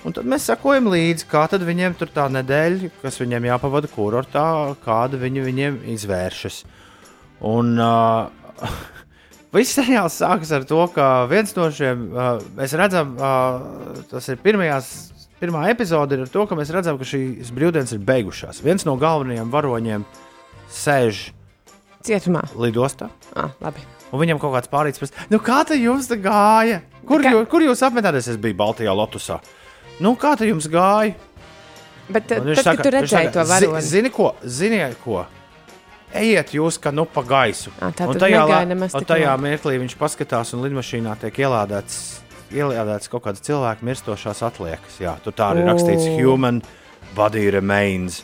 [0.08, 4.46] Un tad mēs sekojam līdzi, kā tad viņiem tur tā nedēļa, kas viņiem jāpavada kurortā,
[4.86, 6.62] kāda viņi viņiem izvēršas.
[7.50, 8.30] Un uh,
[9.56, 14.40] viss seriāls sākas ar to, ka viens no šiem, uh, mēs redzam, uh, tas ir
[14.44, 14.94] pirmajās,
[15.44, 18.64] pirmā epizode, ir to, ka mēs redzam, ka šīs brīvdienas ir beigušās.
[18.64, 20.08] Viens no galvenajiem varoņiem
[20.72, 21.30] sēž
[22.08, 22.48] Cietumā.
[22.56, 23.12] lidostā.
[23.36, 23.84] Ah, labi.
[24.12, 26.82] Un viņam kaut kāds pārīts prasa, nu kā tā jums tā gāja?
[27.06, 28.28] Kur, Kā- jū, kur jūs apmetāties?
[28.34, 29.40] Es biju Baltijā Lotusā.
[30.00, 31.14] Nu, kā tā jums gāja?
[32.10, 34.36] Bet Un tad, viņš kad tu redzēji to "Zi- varoni, Zini, ko?
[34.44, 35.26] Ziniet, ko?
[36.14, 37.70] Ejiet jūs, ka nu pa gaisu.
[37.80, 38.46] Ā, tā Un tad tajā,
[38.98, 42.20] un tajā mirklī viņš paskatās, un lidmašīnā tiek ielādēts,
[42.52, 44.98] ielādēts kaut kāds cilvēks mirstošās atliekas.
[45.00, 46.64] Jā, tur tā arī rakstīts Human
[47.16, 48.24] Body Remains.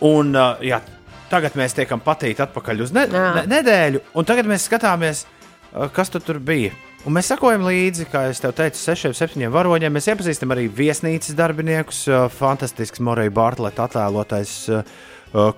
[0.00, 0.80] Un, uh, jā,
[1.32, 6.12] tagad mēs tiekam patīti atpakaļ uz ne ne nedēļu, un tagad mēs skatāmies, uh, kas
[6.12, 6.72] tu tur bija.
[7.02, 9.90] Un mēs sekojam līdzi, kā jau teicu, sešiem, septiņiem varoņiem.
[9.90, 12.04] Mēs iepazīstam arī viesnīcas darbiniekus.
[12.06, 14.84] uh, Fantastisks Morija Bartleta attēlotais uh,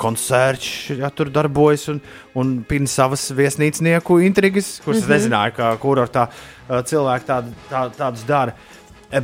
[0.00, 1.98] koncerts, ja tur darbojas un,
[2.38, 5.14] un pina savas viesnīcnieku intrigas, kuras mm -hmm.
[5.16, 6.28] nezināju, ka kurortā
[6.70, 8.54] cilvēki tād, tā, tādus dara.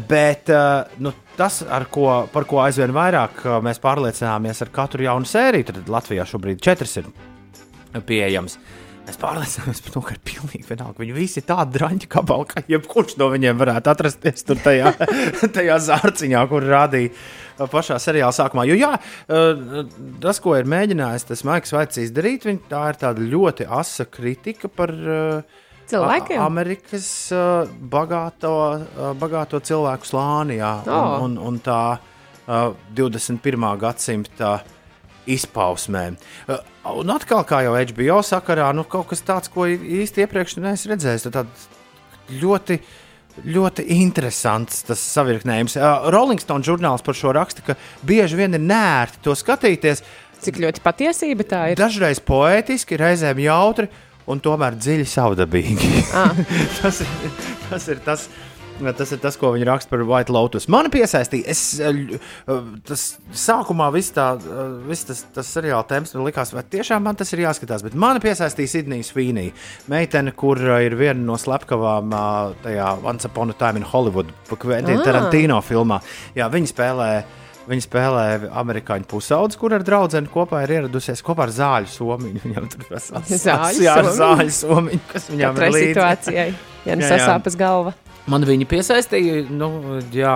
[0.09, 1.63] Bet uh, nu, tas,
[1.93, 6.61] ko, par ko aizvien vairāk uh, mēs pārliecināmies ar katru jaunu sēriju, tad Latvijā šobrīd
[6.65, 7.11] četras ir
[8.07, 8.59] pieejams.
[9.09, 11.01] Mēs pārliecināmies par to, ka ir pilnīgi vienalga.
[11.01, 14.93] Viņi visi ir tādi drāņķi, kā ka jebkurš no viņiem varētu atrasties tur tajā,
[15.57, 18.67] tajā zārciņā, kur rādīja uh, pašā seriāla sākumā.
[18.69, 19.81] Jo jā, uh,
[20.23, 24.71] tas, ko ir mēģinājis tas Maiks Vaits izdarīt, viņ, tā ir tāda ļoti asa kritika
[24.71, 25.59] par uh,
[25.91, 26.39] Cilvēkiem?
[26.45, 31.25] Amerikas uh, bagāto, uh, bagāto cilvēku slāni, jā, Oh.
[31.27, 33.67] un, un, un tā uh, 21.
[33.83, 34.61] gadsimta
[35.31, 36.17] izpausmēm.
[36.49, 36.63] Uh,
[37.03, 41.29] un atkal, kā jau HBO sakarā, nu, kaut kas tāds, ko īsti iepriekš neesmu redzējis.
[41.35, 41.51] tad
[42.41, 42.79] ļoti,
[43.47, 45.77] ļoti interesants tas savirknējums.
[45.79, 50.05] Uh, Rolling Stone žurnāls par šo raksta, ka bieži vien ir nērti to skatīties.
[50.41, 51.77] Cik ļoti patiesība tā ir?
[51.77, 53.91] Dažreiz poētiski, reizēm jautri
[54.31, 55.91] un tomēr dziļi savdabīgi.
[56.15, 56.37] Ah.
[56.81, 58.31] tas, ir, tas ir tas.
[58.81, 60.65] Tas ir tas, ko viņi raksta par White Lotus.
[60.73, 62.15] Man piesaistīja, es, eh,
[62.89, 63.03] tas
[63.37, 67.29] sākumā viss tā, eh, viss tas, tas seriāla temps man likās, vai tiešām man tas
[67.37, 69.53] ir jāskatās, bet man piesaistīja Sidnija Svīnija,
[69.93, 74.33] meitene, kur eh, ir viena no slepkavām eh, tajā Once Upon a Time in Hollywood,
[74.57, 75.05] Quentin Ah.
[75.05, 76.01] Tarantino filmā.
[76.35, 77.11] Jā, viņi spēlē.
[77.71, 78.25] Viņa spēlē
[78.61, 82.43] amerikāņu pusaudzes, kur ar draugu kopā ir ieradusies kopā ar zāļu somiņu.
[82.45, 85.91] Viņam tur ir Zāļu jā, zāļu somiņu, kas viņam Katrai ir līdzi.
[85.93, 86.49] situācijai,
[86.89, 87.95] ja nu sasāpes galva.
[88.31, 89.71] Man viņa piesaistīja, nu,
[90.15, 90.35] jā,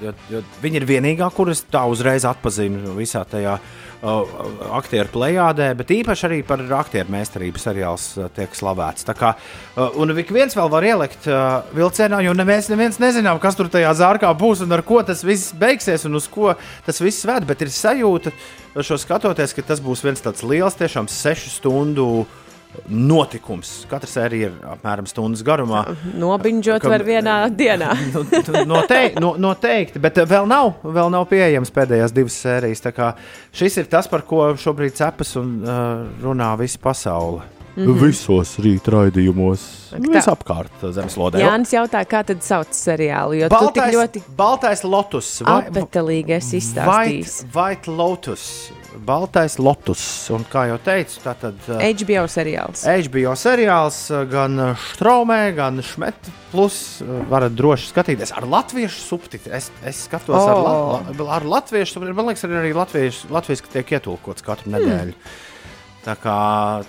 [0.00, 5.90] jo, jo viņa ir vienīgā, kuras tā uzreiz atpazinu visā tajā uh, aktieru plējādē, bet
[5.90, 9.06] īpaši arī par aktieru meistarību seriāls uh, tiek slavēts.
[9.08, 9.32] Tā kā,
[9.74, 13.70] uh, un ik viens vēl var ielikt uh, vilcienā, jo neviens, neviens nezinām, kas tur
[13.72, 16.54] tajā zārkā būs un ar ko tas viss beigsies un uz ko
[16.86, 17.48] tas viss ved.
[17.48, 18.34] Bet ir sajūta,
[18.78, 22.08] šo skatoties, ka tas būs viens tāds liels, tiešām sešu stundu
[22.88, 23.70] notikums.
[23.90, 25.84] Katra sērija ir apmēram stundas garumā.
[26.20, 27.90] Nobiņģot Kam- var vienā dienā.
[28.14, 32.84] Nu, tu- notei, no, noteikti, bet eh, vēl nav, vēl nav pieejams pēdējās divas sērijas.
[33.56, 37.42] Šis ir tas, par ko šobrīd cepas un uh, runā visa pasaule.
[37.78, 38.00] Mm -hmm.
[38.02, 39.64] Visos rīta raidījumos,
[40.02, 41.38] visapkārt zemeslodē.
[41.38, 45.42] Jānis jautā, kā tad sauc seriālu, jo tu tik Baltais, ļoti baltais lotus.
[45.46, 47.44] vai- apetīlīgi esi White, izstāstījis.
[47.54, 48.72] white lotus.
[49.06, 50.30] Baltais lotus.
[50.30, 51.54] Un kā jau teicu, tā tad.
[51.68, 52.82] HBO seriāls.
[52.82, 56.14] HBO seriāls uh, gan uh, Straumē, gan Šmet.
[56.50, 59.54] Plus varat droši skatīties ar latviešu subtitriem.
[59.54, 60.48] Es, es skatos oh.
[60.48, 62.16] ar, la, la, ar latviešu subtitriem.
[62.16, 65.14] Man liekas, arī latviešu, latviešu tiek ietulkots katru nedēļu.
[66.04, 66.38] Tā kā,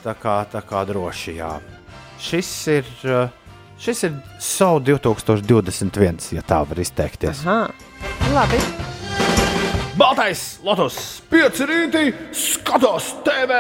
[0.04, 1.56] tā kā, tā kā droši, jā.
[2.22, 3.32] Šis ir, uh,
[3.82, 7.44] šis ir SAU 2021, ja tā var izteikties.
[7.48, 7.70] Aha.
[8.36, 8.62] Labi.
[10.00, 10.98] Baltais lotus,
[11.28, 13.58] pieci rītī, skatos TV!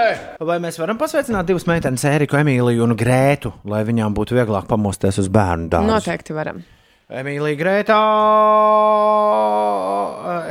[0.47, 5.19] Vai mēs varam pasveicināt divas meitenes, Eriku, Emīliju un Grētu, lai viņām būtu vieglāk pamosties
[5.19, 5.89] uz bērnu dārza?
[5.89, 6.61] Noteikti varam.
[7.09, 7.95] Emīlija, Grētā,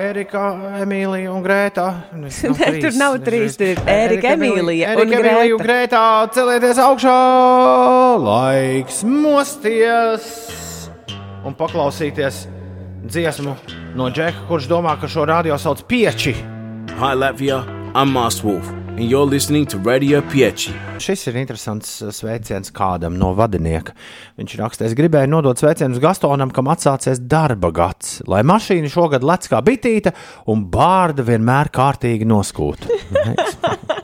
[0.02, 0.40] Erika,
[0.82, 1.84] Emīlija un Grētā.
[2.18, 4.88] Nē, trīs, tur nav trīs, tur ir Erika, Erika, Emīlija.
[4.96, 6.02] Un Erika, Emīlija un Grētā.
[6.34, 7.14] Celieties augšā,
[8.24, 10.26] laiks mosties
[11.46, 12.48] un paklausīties
[13.06, 13.54] dziesmu
[13.94, 16.34] no Džeka, kurš domā, ka šo radio sauc pieči.
[16.98, 17.62] Hi Latvia,
[17.94, 18.66] I'm Moss Wolf,
[18.98, 20.72] and you're listening to Radio Pieci.
[20.98, 23.92] Šis ir interesants uh, sveiciens kādam no vadinieka.
[24.40, 29.46] Viņš raksta, es gribēju nodot sveicienus Gastonam, kam atsācies darba gads, lai mašīna šogad lec
[29.52, 30.10] kā bitīte
[30.50, 32.90] un bārda vienmēr kārtīgi noskūta.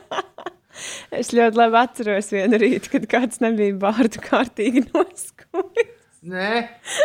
[1.15, 5.93] Es ļoti labi atceros vienu rītu, kad kāds nebija vārdu kārtīgi noskūjis.
[6.25, 6.51] Nē,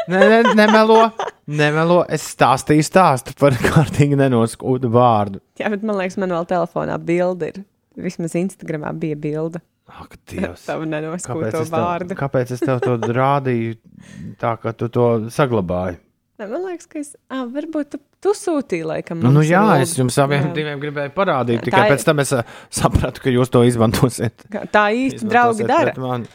[0.10, 0.98] nē, nē, nemelo,
[1.46, 2.00] nemelo.
[2.10, 5.44] Es stāstīju stāstu par kārtīgi nenoskūtu vārdu.
[5.62, 7.62] Jā, bet man liekas, man vēl telefonā bilde ir.
[8.04, 9.62] Vismaz Instagramā bija bilde.
[9.90, 10.68] Ak, Dievs.
[10.68, 12.16] Tavu Kāpēc nenoskūto es, tev, vārdu.
[12.20, 13.78] kāpēc es tev to rādīju
[14.42, 15.98] tā, ka tu to saglabāji?
[16.40, 17.16] Nē, Man liekas, ka es.
[17.28, 19.18] Ah, varbūt tu, tu sūtīji, laikam.
[19.20, 19.82] Nu, nu mums jā, lūgu.
[19.88, 21.66] es jums abiem diviem gribēju parādīt.
[21.66, 22.32] Tikai ir- pēc tam es
[22.70, 24.46] sapratu, ka jūs to izmantosiet.
[24.72, 25.92] Tā īsti draugi Izmantosiet dara.
[25.92, 26.30] pret mani.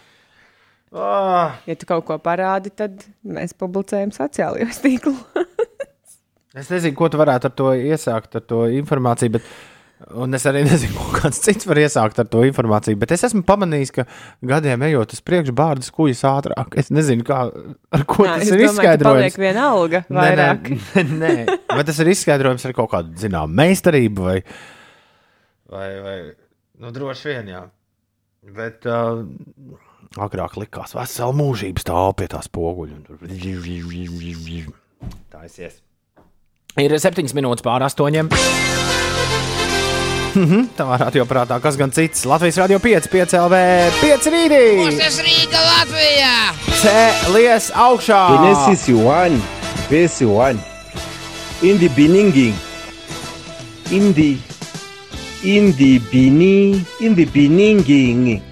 [0.94, 5.22] Ah, Ja tu kaut ko parādi, tad mēs publicējam sociālajos tīklos.
[6.60, 9.38] es nezinu, ko tu varētu ar to iesākt, ar to informāciju.
[9.38, 9.48] Bet...
[10.18, 12.98] Un es arī nezinu, ko kāds cits var iesākt ar to informāciju.
[13.00, 14.04] Bet es esmu pamanījis, ka
[14.44, 16.74] gadiem ejot uz priekšu, bārdas kuģis ātrāk.
[16.80, 19.22] Es nezinu, kā, ar ko Nā, tas ir domāju, ka izskaidrojams.
[19.22, 20.68] paliek viena alga vairāk.
[20.74, 21.58] Nē, nē, nē.
[21.70, 24.36] Vai tas ir izskaidrojams ar kaut kādu zināmu meistarību vai,
[25.72, 26.18] vai, vai
[26.82, 27.64] nu, droši vien, jā.
[28.54, 29.24] Bet, uh,
[30.20, 32.98] agrāk likās, vesela mūžība stāv pie tās poguļa.
[32.98, 33.16] un tur
[35.32, 35.80] Taisies.
[36.80, 38.32] Ir septiņas minūtes pār astoņiem.
[40.34, 42.24] Mhm, Tā varētu jau prātā, kas gan cits.
[42.26, 43.58] Latvijas radio 5, 5 LV,
[44.00, 44.62] 5 rītī!
[44.98, 46.32] Tas Rīga Latvijā!
[46.80, 48.22] Cēlies augšā!
[48.34, 49.38] Genesis 1,
[49.90, 50.58] verse 1.
[51.62, 52.54] In the beginning,
[53.94, 54.36] in the,
[55.44, 58.42] in the beginning, in the beginning.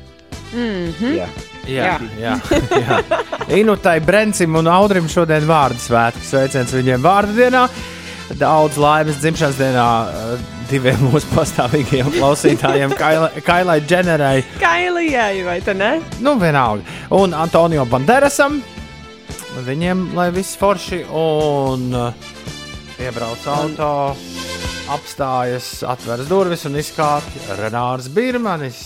[1.03, 1.26] Jā.
[1.62, 2.97] Jā, jā, jā.
[3.59, 6.24] Inutai Brencim un Audrim šodien vārdu svētki.
[6.26, 7.66] Sveiciens viņiem vārdu dienā.
[8.41, 9.87] Daudz laimes dzimšanas dienā
[10.71, 12.95] diviem mūsu pastāvīgajiem klausītājiem,
[13.47, 14.43] Kailai- Dženerai.
[14.61, 15.95] Kailijai, vai te ne?
[16.25, 16.85] Nu, vienalga.
[17.19, 18.61] Un Antonio Banderasam.
[19.67, 22.31] Viņiem, lai viss forši un uh,
[23.03, 23.89] iebrauc auto,
[24.95, 28.81] apstājas, atveras durvis un izkāpj Renārs Birmanis.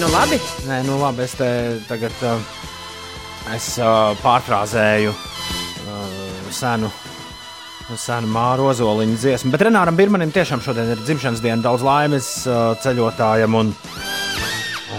[0.00, 0.40] Nu, labi.
[0.66, 1.50] Nē, nu labi, es te
[1.86, 2.40] tagad uh,
[3.54, 5.14] es, uh, pārfrāzēju
[6.52, 6.90] senu.
[7.98, 11.60] Senu māru ozoliņu dziesmu, bet Renāram Birmanim tiešām šodien ir dzimšanas diena.
[11.64, 13.72] Daudz laimes uh, ceļotājam un,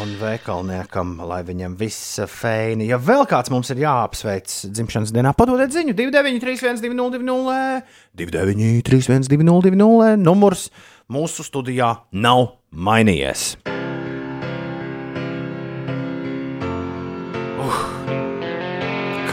[0.02, 2.86] un veikalniekam, lai viņam viss feini.
[2.92, 7.82] Ja vēl kāds mums ir jāapsveic dzimšanas dienā, padodiet ziņu 293, 202,
[8.22, 10.68] 293, 202, numurs
[11.10, 13.56] mūsu studijā nav mainījies.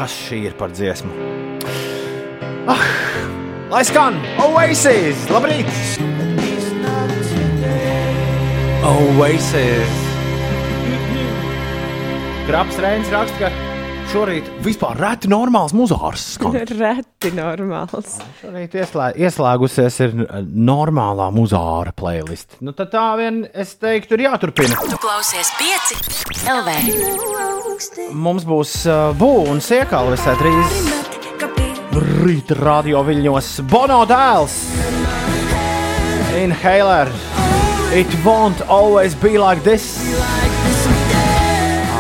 [0.01, 1.13] Kas šī ir par dziesmu?
[2.71, 3.10] Ah,
[3.71, 4.19] lai skan!
[4.43, 5.27] Oasis!
[5.31, 5.69] Labrīt!
[8.83, 9.99] Oasis!
[12.49, 13.51] Kraps Reins raksta, ka
[14.11, 16.25] šorīt vispār reti normāls muzārs.
[16.81, 18.17] Reti normāls.
[18.41, 22.59] Šorīt ieslē, ieslēgusies ir normālā muzāra playlist.
[22.59, 24.81] Nu, tad tā vien es teiktu, ir jāturpina.
[24.83, 26.01] Tu klausies pieci
[26.51, 28.11] LV.
[28.19, 31.60] Mums būs uh, būvniecība un sēkala visai drīz.
[32.01, 34.55] Rīta radio viļņos Bono dēls.
[36.41, 37.11] Inhaler.
[37.93, 39.99] It won't always be like this.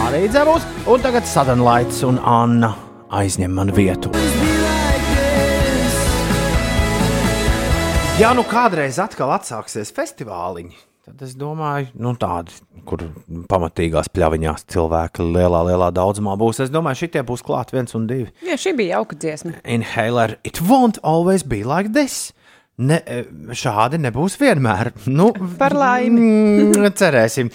[0.07, 0.65] Arī dzēvos.
[0.89, 2.73] Un tagad Sadanlaits un Anna
[3.13, 4.15] aizņem man vietu.
[8.21, 10.77] Ja nu kādreiz atkal atsāksies festivāliņi,
[11.07, 12.55] tad es domāju, nu tādi,
[12.89, 13.03] kur
[13.51, 16.63] pamatīgās pļaviņās cilvēki lielā, lielā daudzumā būs.
[16.67, 18.29] Es domāju, šitie būs klāt viens un divi.
[18.47, 19.57] Jā, šī bija jauka dziesma.
[19.65, 22.31] Inhaler, it won't always be like this.
[22.81, 22.97] Ne,
[23.53, 24.95] šādi nebūs vienmēr.
[25.13, 25.31] Nu,
[25.61, 26.71] Par laimi.
[27.01, 27.51] cerēsim.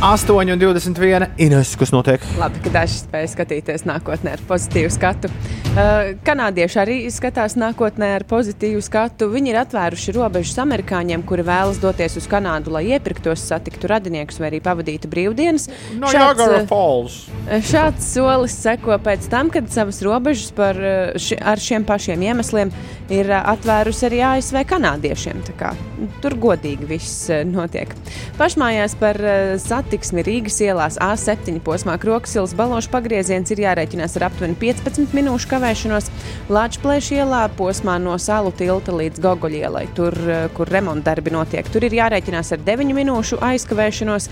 [0.00, 1.26] 8,21.
[1.36, 2.22] Ines, kas notiek?
[2.40, 5.28] Labi, ka daži spēj skatīties nākotnē ar pozitīvu skatu.
[5.70, 9.28] Uh, kanādieši arī skatās nākotnē ar pozitīvu skatu.
[9.28, 14.48] Viņi ir atvēruši robežas amerikāņiem, kuri vēlas doties uz Kanādu, lai iepirktos, satiktu radiniekus vai
[14.48, 15.68] arī pavadītu brīvdienas.
[16.00, 17.20] No Šāds, Jagara uh, Falls.
[17.68, 22.72] Šāds solis seko pēc tam, kad savas robežas par, uh, ši, ar šiem pašiem iemesliem
[23.12, 25.44] ir uh, atvērusi arī ASV kanādiešiem.
[25.52, 25.76] Tā kā,
[26.24, 27.92] Tur godīgi viss notiek.
[28.40, 29.54] Pašmājās par uh,
[29.90, 36.06] satiksmi Rīgas ielās A7 posmā Kroksilas balošu pagrieziens ir jārēķinās ar aptuveni 15 minūšu kavēšanos.
[36.46, 41.66] Lāčplēša ielā posmā no Salu tilta līdz Gogoļielai, tur, uh, kur remontdarbi notiek.
[41.74, 44.28] Tur ir jārēķinās ar 9 minūšu aizkavēšanos.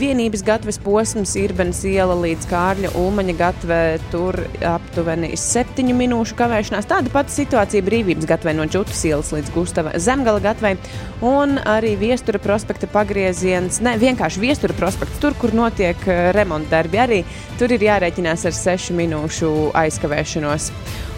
[0.00, 3.82] Vienības gatavs posms Irbenas iela līdz Kārļa Ulmaņa gatavē,
[4.14, 6.88] tur aptuveni 7 minūšu kavēšanās.
[6.88, 10.78] Tāda pati situācija brīvības gatavē no Džutas ielas līdz Gustava Zemgala gatavē.
[11.20, 17.22] Un arī viestura prospekta pagrieziens, ne vienkārši viestura prospekts, tur, kur notiek eh, remontdarbi, arī
[17.58, 20.70] tur ir jārēķinās ar 6 minūšu aizkavēšanos.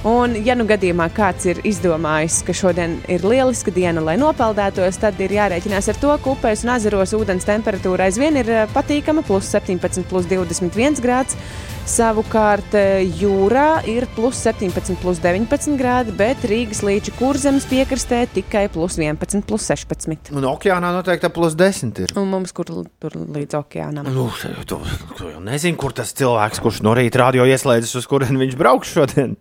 [0.04, 5.20] Un, ja nu gadījumā kāds ir izdomājis, ka šodien ir lieliska diena, lai nopeldētos, tad
[5.20, 9.48] ir jārēķinās ar to, ka upēs un ezeros ūdens temperatūra aizvien ir eh, patīkama, plus
[9.52, 11.38] 17, plus 21 grāds.
[11.84, 18.62] Savukārt eh, jūrā ir plus 17, plus 19 grādi, bet Rīgas līča kurzemes piekrastē tikai
[18.72, 20.32] plus 11, plus 16.
[20.32, 22.14] Un okeānā noteikti plus 10 ir.
[22.16, 24.08] Un mums kur tur līdz okeānam.
[24.08, 24.30] Nu,
[24.64, 24.80] tu,
[25.18, 28.96] tu jau nezini, kur tas cilvēks, kurš no rīta radio ieslēdzas, uz kurien viņš brauks
[28.96, 29.36] šodien.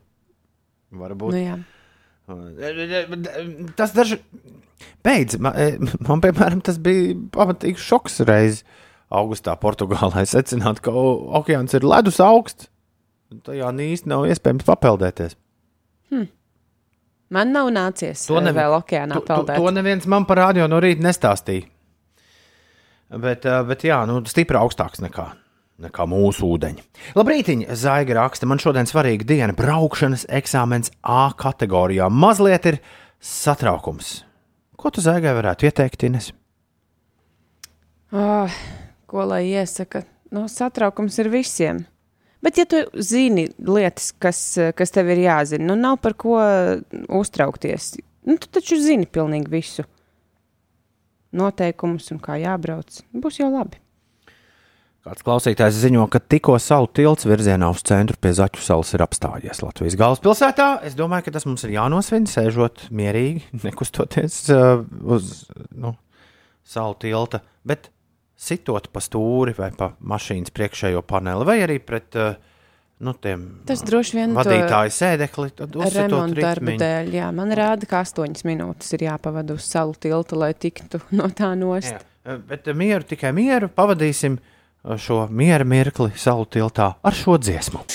[0.94, 1.32] Varbūt.
[1.32, 1.58] Nu, jā.
[3.80, 4.20] Tas daži
[5.06, 5.40] beidz.
[5.40, 5.56] Man,
[6.04, 8.66] man, piemēram, tas bija pamatīgs šoks reiz
[9.14, 10.26] augustā Portugālē.
[10.34, 12.70] Secināt, ka okeāns ir ledus augsts.
[13.46, 15.38] Tajā īsti nav iespējams papeldēties.
[17.34, 19.58] Man nav nācies To to nevi- vēl okeānā To, to, peldēt.
[19.58, 21.66] to neviens man par radio no rīta nestāstīja.
[23.10, 25.26] Bet, eh, bet jā, nu, stipri augstāks nekā,
[25.82, 26.84] nekā mūsu ūdeņi.
[27.18, 29.54] Labrīt, Zaiga raksta, man šodien svarīga diena.
[29.58, 32.06] Braukšanas eksāmens A kategorijā.
[32.14, 32.78] Mazliet ir
[33.22, 34.24] satraukums.
[34.78, 36.32] Ko tu Zaigai varētu ieteikt, Ines?
[38.14, 38.50] Oh,
[39.14, 40.04] ko lai iesaka?
[40.34, 41.84] Nu, satraukums ir visiem.
[42.44, 44.40] Bet, ja tu zini lietas, kas,
[44.76, 46.40] kas tev ir jāzina, nu nav par ko
[47.22, 47.94] uztraukties.
[48.28, 49.86] Nu, tu taču zini pilnīgi visu.
[51.34, 53.00] Noteikumus un kā jābrauc.
[53.16, 53.80] Būs jau labi.
[55.04, 59.60] Kāds klausītājs ziņo, ka tikko salu tilts virzienā uz centru pie Zaķu salas ir apstājies
[59.60, 60.68] Latvijas galvaspilsētā.
[60.88, 65.34] Es domāju, ka tas mums ir jānosvin, sēžot mierīgi, nekustoties uh, uz
[65.76, 65.96] nu,
[66.64, 67.93] salu tilta, bet
[68.44, 72.36] sitot pa stūri vai pa mašīnas priekšējo paneli vai arī pret uh,
[73.04, 75.52] nu, tiem Tas droši vien to vadītāju sēdekli.
[75.96, 77.12] Remonta darba dēļ.
[77.18, 81.54] Jā, man rāda, ka astoņas minūtes ir jāpavada uz salu tiltu, lai tiktu no tā
[81.60, 81.94] nost.
[81.94, 84.40] Jā, uh, bet uh, mieru, tikai mieru pavadīsim
[85.00, 87.86] šo miera mirkli salu tiltā ar šo dziesmu.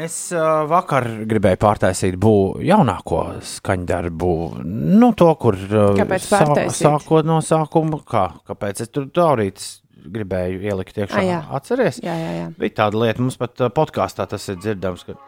[0.00, 4.30] Es uh, vakar gribēju pārtaisīt būvu jaunāko skaņdarbu,
[4.64, 6.78] nu, to, kur uh, pārtaisīt?
[6.78, 11.18] sākot no sākuma, kā, kāpēc es tur taurītis gribēju ielikt iekšā.
[11.20, 11.40] Ah, jā.
[11.58, 12.00] Atceries?
[12.04, 12.46] Jā, jā, jā.
[12.60, 15.18] Bija tāda lieta, mums pat uh, podkāstā tas ir dzirdams, ka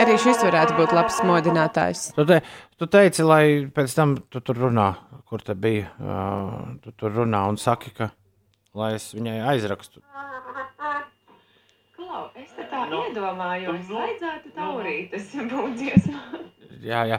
[0.00, 2.04] Arī šis varētu būt labs modinātājs.
[2.16, 2.40] tu, te,
[2.78, 3.44] tu teici, lai
[3.74, 4.88] pēc tam tu tur runā,
[5.28, 8.10] kur te bija, uh, tu tur runā un saki, ka,
[8.74, 10.02] lai es viņai aizrakstu.
[11.96, 16.22] Klau, es te tā nu, iedomājos, vajadzētu taurītes būt dziesmā.
[16.90, 17.18] Jā, jā.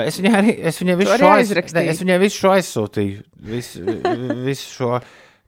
[0.00, 1.84] Es viņai arī es viņai visu, šo, aiz, aizrakstīji?
[1.84, 3.18] ne, es viņai visu šo aizsūtīju.
[3.50, 3.82] Visu,
[4.48, 4.94] visu šo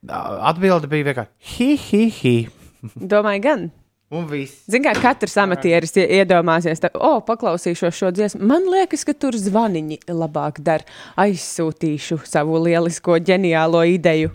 [0.07, 2.35] atbildi bija vienkārši hi, hi, hi.
[3.15, 3.65] Domāju, gan.
[4.13, 4.61] Un viss.
[4.71, 8.45] Ziniet, kā katrs amatieris ie- iedomāsies, tā, o, paklausīšos šo dziesmu.
[8.47, 10.85] Man liekas, ka tur zvaniņi labāk der.
[11.19, 14.31] Aizsūtīšu savu lielisko, ģeniālo ideju.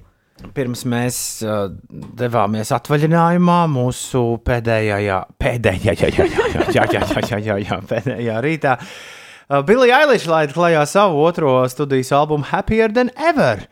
[0.56, 1.16] Pirms mēs
[1.46, 1.68] uh,
[2.18, 8.40] devāmies atvaļinājumā, mūsu pēdējā, pēdējā, jā, jā, jā, jā, jā, jā, jā, jā, jā, pēdējā
[8.44, 13.64] rītā, uh, Billy Eilish laida klajā savu otro studijas albumu Happier Than Ever.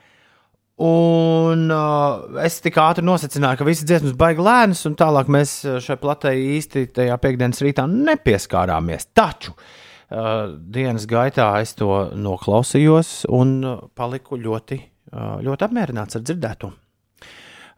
[0.81, 5.77] Un uh, es tik ātri nosacīju, ka visas dziesmas baigs lēnas, un tālāk mēs uh,
[5.85, 9.11] šai platē īsti tajā piekdienas rītā nepieskārāmies.
[9.12, 14.81] Taču uh, dienas gaitā es to noklausījos un uh, paliku ļoti,
[15.13, 16.73] ļoti apmierināts ar dzirdēto.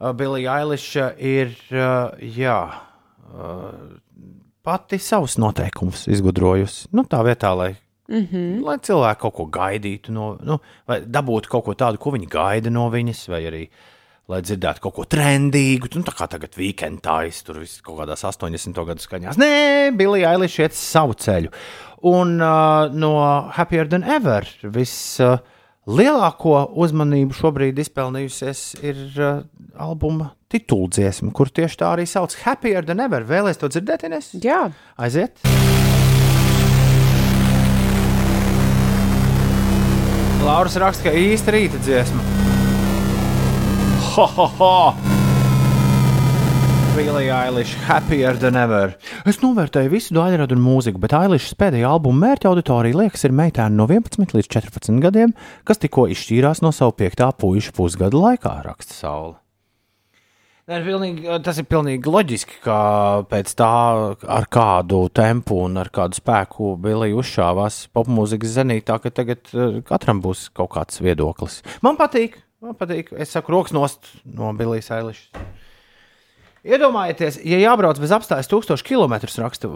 [0.02, 2.58] Uh, Billy Eilish ir uh, jā,
[4.62, 6.90] pati savus noteikumus izgudrojusi.
[6.92, 7.72] Nu, tā vietā, lai
[8.12, 8.64] Mm -hmm.
[8.64, 12.70] Lai cilvēki kaut ko gaidītu, no, nu, vai dabūtu kaut ko tādu, ko viņi gaida
[12.70, 13.68] no viņas, vai arī
[14.28, 15.88] lai dzirdētu kaut ko trendīgu.
[15.94, 18.84] Nu, tā kā tagad weekendājas, tur viss kaut kādās 80.
[18.86, 19.38] gadu skaņās.
[19.38, 21.50] Nē, Billy Eilish iet savu ceļu.
[22.02, 23.12] Un uh, no
[23.52, 25.20] Happier Than Ever viss.
[25.20, 25.38] Uh,
[25.82, 29.40] Lielāko uzmanību šobrīd izpelnījusies ir uh,
[29.74, 33.26] albuma tituldziesma, kur tieši tā arī sauc Happier Than Ever.
[33.26, 34.30] Vēlēs to dzirdēt, Ines?
[34.38, 35.42] Jā, Aiziet!
[40.46, 42.22] Lauris raksta, ka īsta rīta dziesma.
[44.12, 45.21] Ho, ho, ho!
[46.96, 48.92] Billy Eilish, happier than ever.
[49.24, 53.78] Es novērtēju visu daļradu un mūziku, bet Eilishas pēdējā albuma mērķa auditorija liekas ir meitēni
[53.78, 55.32] no 11 līdz 14 gadiem,
[55.64, 59.38] kas tikko izšķīrās no savu piektā puiša pusgada laikā, raksta Saula.
[60.68, 62.76] Ir pilnīgi, tas ir pilnīgi loģiski, ka
[63.30, 63.72] pēc tā
[64.36, 70.20] ar kādu tempu un ar kādu spēku Billy uzšāvās popmūzikas zenītā, ka tagad eh, katram
[70.24, 71.62] būs kaut kāds viedoklis.
[71.80, 73.14] Man patīk, man patīk.
[73.16, 75.61] Es saku, rokas nost no Billijas Eilišas.
[76.62, 79.66] Iedomājieties, ja jābrauc bez apstājas 1000 km, raksta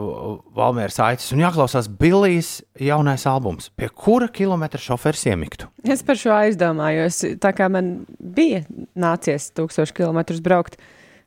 [0.55, 5.67] Valmērs Aicis, un jāklausās Billijas jaunais albums, pie kura kilometra šofērs iemiktu.
[5.83, 7.25] es par šo aizdomājos.
[7.43, 8.63] Tā kā man bija
[8.95, 10.79] nācies tūkstoši kilometrus braukt,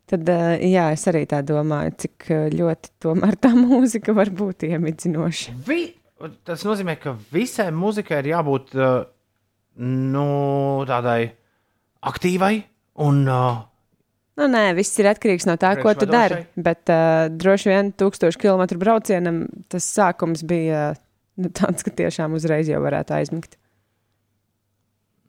[0.07, 4.63] tad eh, jā, es arī tā domāju, cik eh, ļoti tomēr tā mūzika var būt
[4.69, 5.59] iemidzinoša.
[5.67, 5.81] Vi,
[6.47, 9.01] tas nozīmē, ka visai muzikai ir jābūt uh,
[9.83, 10.29] nu,
[10.87, 11.33] tādai
[12.07, 12.53] aktīvai
[13.03, 13.59] un uh,
[14.39, 16.45] Nu, nē, viss ir atkarīgs no tā, ko tu dari.
[16.55, 21.01] Bet uh, droši vien tūkstošu kilometru braucienam tas sākums bija uh,
[21.43, 23.57] nu, tāds, ka tiešām uzreiz jau varētu aizmigt.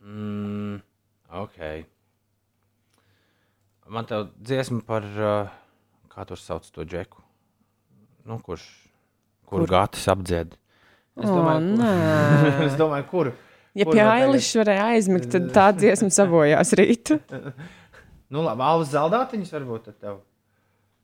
[0.06, 0.78] Mm,
[1.42, 1.58] ok.
[3.90, 5.50] Man te dziesma par, uh,
[6.12, 7.18] kā tur sauc to džeku,
[8.30, 8.66] nu, kurš,
[9.42, 9.68] kur, Kur?
[9.70, 10.54] gātas apdzied.
[11.18, 13.32] Es O, domāju, kur, es domāju, kur.
[13.74, 14.02] Ja Kur pie?
[14.02, 17.18] Ailišas varēja aizmigt, tad tā dziesma sabojās rītu.
[18.30, 20.18] Nu, labi, Alvas Zaldātiņas varbūt tad tev.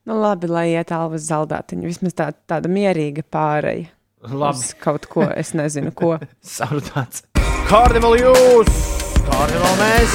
[0.07, 1.83] Nu, labi, lai iet alvas zaldātiņa.
[1.91, 3.89] Vismaz tā, tāda mierīga pāreja.
[4.23, 6.13] Labi, Uz kaut ko, es nezinu, ko.
[6.57, 7.25] sarunāts.
[7.67, 8.71] Kārdival jūs!
[9.27, 10.15] Kārdival mēs!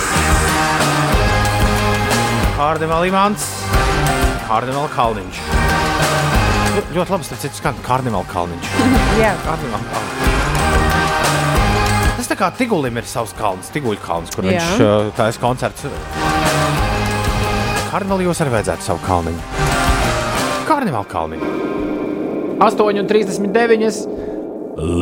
[2.55, 3.49] Kārdival Imants!
[4.47, 5.41] Kārdival Kalniņš!
[6.71, 8.71] Ļoti- Ļoti labi, starp citu, skan Kārdival Kalniņš.
[9.25, 10.29] Jā, Kārdival Kalniņš.
[12.31, 14.63] tā kā Tigulim ir savs kalns, Tiguļa kalns, kur Jā.
[14.79, 15.83] viņš taisa koncerts.
[17.91, 19.41] Karnavalos arī vajadzētu savu kalniņu.
[20.63, 21.47] Karnevāla kalniņu.
[22.63, 23.97] 8,39.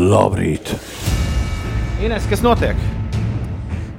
[0.09, 0.71] Labrīt!
[2.01, 2.79] Ines, kas notiek?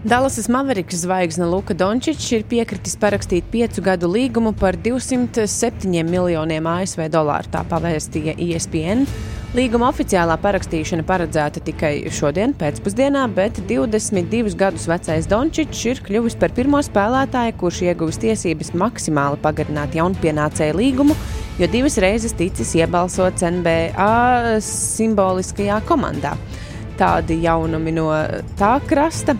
[0.03, 7.07] Dallasas Maveriks zvaigzne Luka Dončičs ir piekritis parakstīt piecu gadu līgumu par 207 miljoniem ASV
[7.14, 7.47] dolāru.
[7.55, 9.07] Tā pavēstīja ESPN.
[9.51, 16.55] Līguma oficiālā parakstīšana paredzēta tikai šodien, pēcpusdienā, bet 22 gadus vecais Dončičs ir kļuvis par
[16.55, 21.18] pirmo spēlētāju, kurš ieguvis tiesības maksimāli pagarināt jaunpienācēju līgumu,
[21.59, 24.07] jo divas reizes ticis iebalsots NBA
[24.62, 26.36] simboliskajā komandā.
[27.01, 28.07] Tādi jaunumi no
[28.55, 29.34] tā krasta.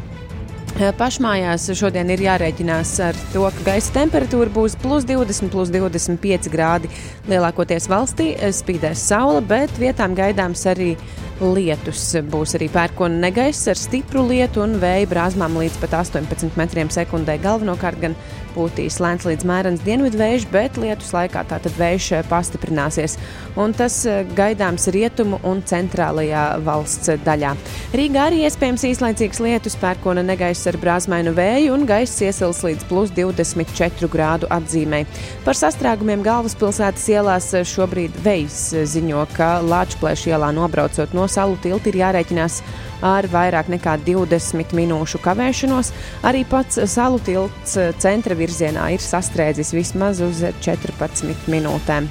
[0.78, 6.90] Pašmājās šodien ir jārēķinās ar to, ka gaisa temperatūra būs plus 20, plus 25 grādi.
[7.30, 10.94] Lielākoties valstī spīdēs saule, bet vietām gaidāms arī
[11.40, 12.04] lietus.
[12.30, 17.38] Būs arī pērkona negaiss ar stipru lietu un vēja brāzmām līdz pat 18 metriem sekundē.
[17.42, 18.16] Galvenokārt gan
[18.55, 23.16] pūtīs lēns līdz mērens dienvidu vējš, bet lietus laikā tātad vējš eh, pastiprināsies.
[23.61, 27.55] Un tas eh, gaidāms rietumu un centrālajā valsts daļā.
[27.96, 33.14] Rīgā arī iespējams īslaicīgs lietus, pērkona negaiss ar brāzmainu vēju un gaiss iesils līdz plus
[33.16, 35.05] 24 grādu atzīmē.
[35.46, 38.61] Par sastrēgumiem galvaspilsētas ielās šobrīd vējs
[38.94, 42.61] ziņo, ka Lāčplēša ielā nobraucot no salu tilta ir jārēķinās
[43.07, 45.92] ar vairāk nekā 20 minūšu kavēšanos.
[46.26, 52.09] Arī pats salu tilts centra virzienā ir sastrēdzis vismaz uz 14 minūtēm.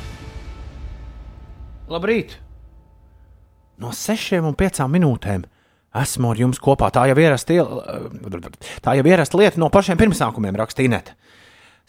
[1.89, 2.37] Labrīt!
[3.79, 5.45] No 6 un 5 minūtēm
[5.99, 6.91] esmu ar jums kopā.
[6.93, 7.63] Tā jau ierasta
[8.83, 11.15] tā jau ierasta lieta no pašiem pirmsākumiem, rakstīja Inês.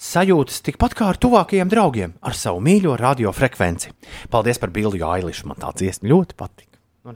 [0.00, 3.90] Sajūtas tikpat kā ar tuvākajiem draugiem, ar savu mīļo radiofrekvenci.
[4.32, 5.44] Paldies par bildi, Ailiša.
[5.50, 6.70] Man tā dziesma ļoti patīk.
[7.04, 7.12] Nu.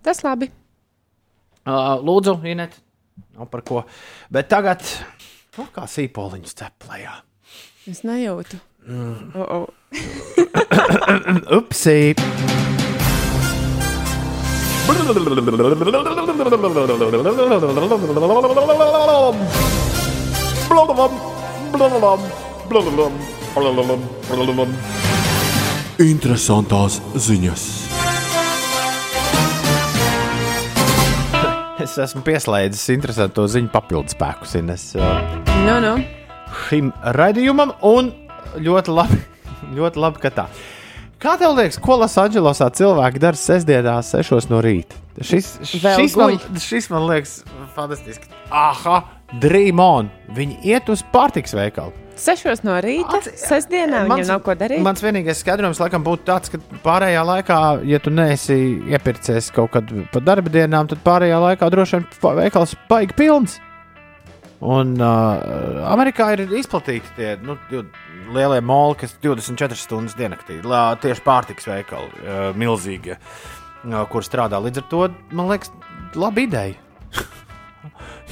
[0.00, 0.48] Tas labi.
[1.66, 2.76] Uh, lūdzu, Inet,
[3.34, 3.82] nav par ko.
[4.30, 4.86] Bet tagad,
[5.58, 7.16] nu, kā sīpoliņš ceplējā.
[7.90, 8.60] Es nejūtu.
[8.86, 9.32] Mm.
[9.34, 9.66] Oh, oh.
[11.58, 12.14] Upsi!
[26.06, 27.85] Interesantās ziņas.
[31.86, 35.20] Es esmu pieslēdzis interesantu ziņu papildus spēkus Ines, uh,
[35.66, 35.92] Nu, nu.
[36.66, 38.08] šim raidījumam, un
[38.58, 39.18] ļoti labi,
[39.76, 40.46] ļoti labi ka tā.
[41.22, 44.98] Kā tev liekas, ko Losandželosā cilvēki dara sestdienās, 6 no rīta?
[45.22, 47.36] Šis, šis, man, šis man liekas
[47.76, 48.26] fantastiski.
[48.50, 48.98] Aha,
[49.40, 50.10] dream on!
[50.34, 51.94] Viņi iet uz pārtiks veikalu.
[52.16, 54.80] Sešos no rīta, Atci- sestdienā viņam nav ko darīt.
[54.84, 58.56] Mans vienīgais skaidrojums laikam būtu tāds, ka pārējā laikā, ja tu neesi
[58.88, 62.06] iepircies kaut kad pa darba dienām, tad pārējā laikā droši vien
[62.40, 63.58] veikals baigi pilns.
[64.64, 67.58] Un uh, Amerikā ir izplatīti tie nu,
[68.32, 74.56] lielie moli, kas 24 stundas diennaktī, lā, tieši pārtiks veikali, uh, milzīgie, uh, kur strādā.
[74.64, 75.02] Līdz ar to
[75.36, 75.74] man liekas,
[76.16, 76.80] laba ideja.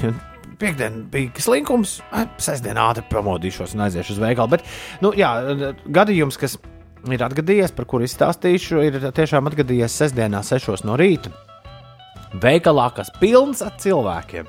[0.64, 4.48] Ja Piektdiena bija slinkums, eh, sestdienā ātri pamodīšos un aiziešu uz veikalu.
[4.54, 4.62] Bet,
[5.04, 5.28] nu, jā,
[5.92, 6.54] gadījums, kas
[7.04, 11.28] ir atgadījies, par kuru izstāstīšu, ir tiešām atgadījies sestdienā, 6 no rīta.
[12.40, 14.48] Veikalā, kas pilns ar cilvēkiem,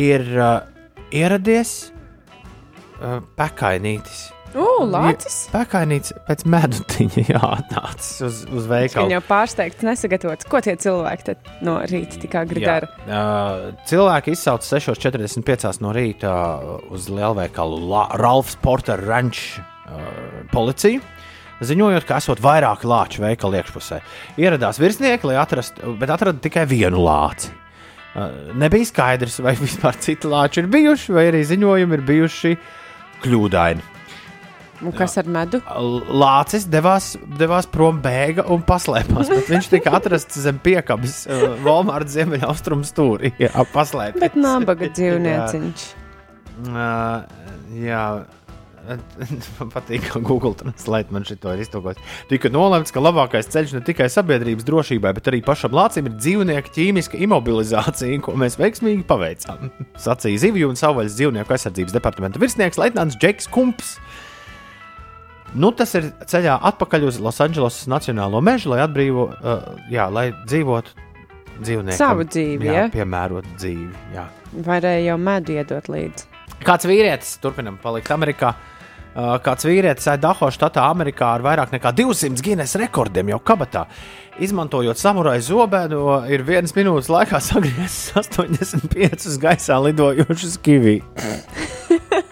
[0.00, 0.64] ir uh,
[1.12, 4.30] ieradies uh, pekainītis.
[4.56, 5.36] Lācis.
[5.52, 9.12] Pekainītis pēc medutiņa, jā, atnācis uz, uz Viņa veikalu.
[9.12, 10.48] jau pārsteigts, nesagatavots.
[10.48, 12.76] Ko tie cilvēki tad no rīta tik agri Jā.
[12.78, 12.88] dara?
[13.04, 16.32] Uh, cilvēki izsauca 6,45 no rīta
[16.94, 21.02] uz lielveikalu La Ralfs Porter Ranch uh, policiju.
[21.64, 24.02] Ziņojot, ka esot vairāki lāči veikala iekšpusē.
[24.40, 27.52] Ieradās virsnieki, lai atrastu, bet atrada tikai vienu lāci.
[28.16, 32.56] Uh, nebija skaidrs, vai vispār citi lāči ir bijuši, vai arī ziņojumi ir bijuši
[33.24, 33.95] kļūdaini.
[34.84, 35.60] Un kas ar medu?
[36.12, 39.30] Lācis devās, devās prom, bēga un paslēpās.
[39.48, 43.32] Viņš tika atrasts zem piekabes uh, Walmart ziemeļaustrumu stūrī.
[43.40, 44.20] Jā, paslēpts.
[44.20, 45.86] Bet nabaga dzīvnieciņš.
[46.66, 47.22] Uh,
[47.80, 48.06] jā.
[48.86, 51.98] Man patīk, ka Google Translate man šito ir iztūkojis.
[52.30, 56.70] Tika nolemts, ka labākais ceļš ne tikai sabiedrības drošībai, bet arī pašam lācim ir dzīvnieku
[56.76, 59.72] ķīmiska imobilizācija, ko mēs veiksmīgi paveicām.
[59.98, 63.96] Sacīja Zivju un savvaļas dzīvnieku aizsardzības departamenta virsnieks Leitnants Džeks Kumps.
[65.56, 70.92] Nu, tas ir ceļā atpakaļ uz Losandželosas Nacionālo mežu, lai atbrīvo, uh, jā, lai dzīvotu
[71.56, 71.96] dzīvnieku.
[71.96, 72.86] Savu dzīvi, jā, ja?
[72.92, 73.88] piemērot dzīvi.
[74.14, 74.26] Jā.
[74.66, 76.28] Varēja jau medu iedot līdzi.
[76.66, 78.54] Kāds vīrietis, turpinam, palikt Amerikā,
[79.16, 83.86] Uh, Kāds vīrietis Idaho štatā, Amerikā ar vairāk nekā 200 Guinness rekordiem jau kabatā.
[84.44, 90.98] Izmantojot samuraju zobenu, ir vienas minūtes laikā sagriezis 85 gaisā lidojošus kivī.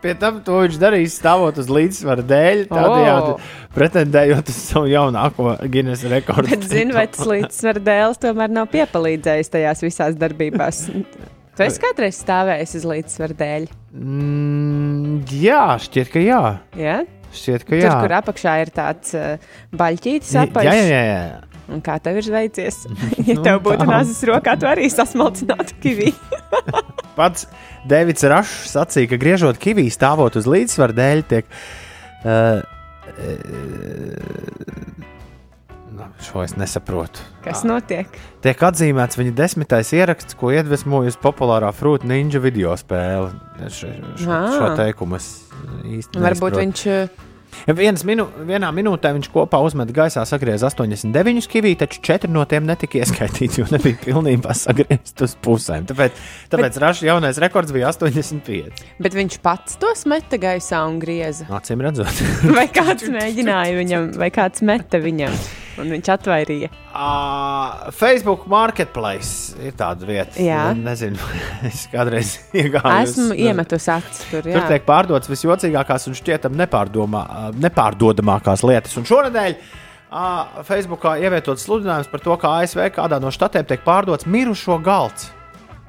[0.00, 3.38] Pie tam to viņš darīs stāvot uz līdzsvara dēļ, tādējādi O.
[3.76, 6.54] pretendējot uz savu jaunāko Guinness rekordu.
[6.54, 10.82] Bet, zinu, vai tas līdzsvara dēls tomēr nav piepalīdzējis tajās visās darbībās.
[11.58, 13.68] Tu esi kādreiz stāvējis uz līdzsvara dēļ.
[14.00, 16.42] Mm, jā, šķiet, ka jā.
[16.78, 17.00] Ja?
[17.30, 17.92] Šķiet, ka Tur, jā.
[18.02, 20.70] kur apakšā ir tāds uh, baļķītis jā, apaļš.
[20.70, 21.49] jā, jā, jā.
[21.70, 22.82] Un kā tev ir veicies?
[23.28, 26.10] ja Nu, tev būtu nāzes rokā, tu arī sasmalcinātu kivī.
[27.18, 27.46] Pats
[27.90, 31.48] Deivids Rašs sacīja, ka griežot kivī stāvot uz līdzsvaru dēļ, tiek.
[32.20, 32.60] Uh,
[33.14, 34.60] uh,
[36.20, 37.22] šo es nesaprotu.
[37.44, 38.08] Kas notiek?
[38.44, 43.32] Tiek atzīmēts viņa desmitais ieraksts, ko iedvesmojusi populārā Fruit Ninja video spēle.
[43.66, 43.90] Šo,
[44.20, 45.30] šo, šo teikumu es
[45.84, 46.62] īsti Varbūt nesaprotu.
[46.64, 46.86] viņš
[48.06, 53.00] minu, vienā minūtē viņš kopā uzmet gaisā sagriez 89 kivī, taču 4 no tiem netika
[53.02, 55.88] ieskaitīti, jo nebija pilnībā sagriezti uz pusēm.
[55.90, 56.20] Tāpēc,
[56.52, 58.84] tāpēc Raša jaunais rekords bija 85.
[59.02, 61.48] Bet viņš pats to smeta gaisā un grieza.
[61.50, 62.22] Acīm redzot,
[62.58, 65.34] Vai kāds mēģināja viņam, vai kāds meta viņam,
[65.78, 66.68] un viņš atvairīja.
[66.90, 70.40] uh, Facebook Marketplace ir tāda vieta.
[70.42, 70.72] Jā.
[70.74, 71.18] Ne- Nezinu,
[71.70, 72.94] es kādreiz iegāju.
[73.04, 74.42] Esmu iemetusi acis tur.
[74.42, 74.64] Tur Jā.
[74.72, 76.56] tiek pārdotas visjocīgākās un šķietam
[77.60, 78.96] nepārdodamākās lietas.
[79.00, 84.26] Un šonadēļ uh, Facebookā ievietots sludinājums par to, ka ASV kādā no štatiem tiek pārdots
[84.26, 85.30] mirušo galds.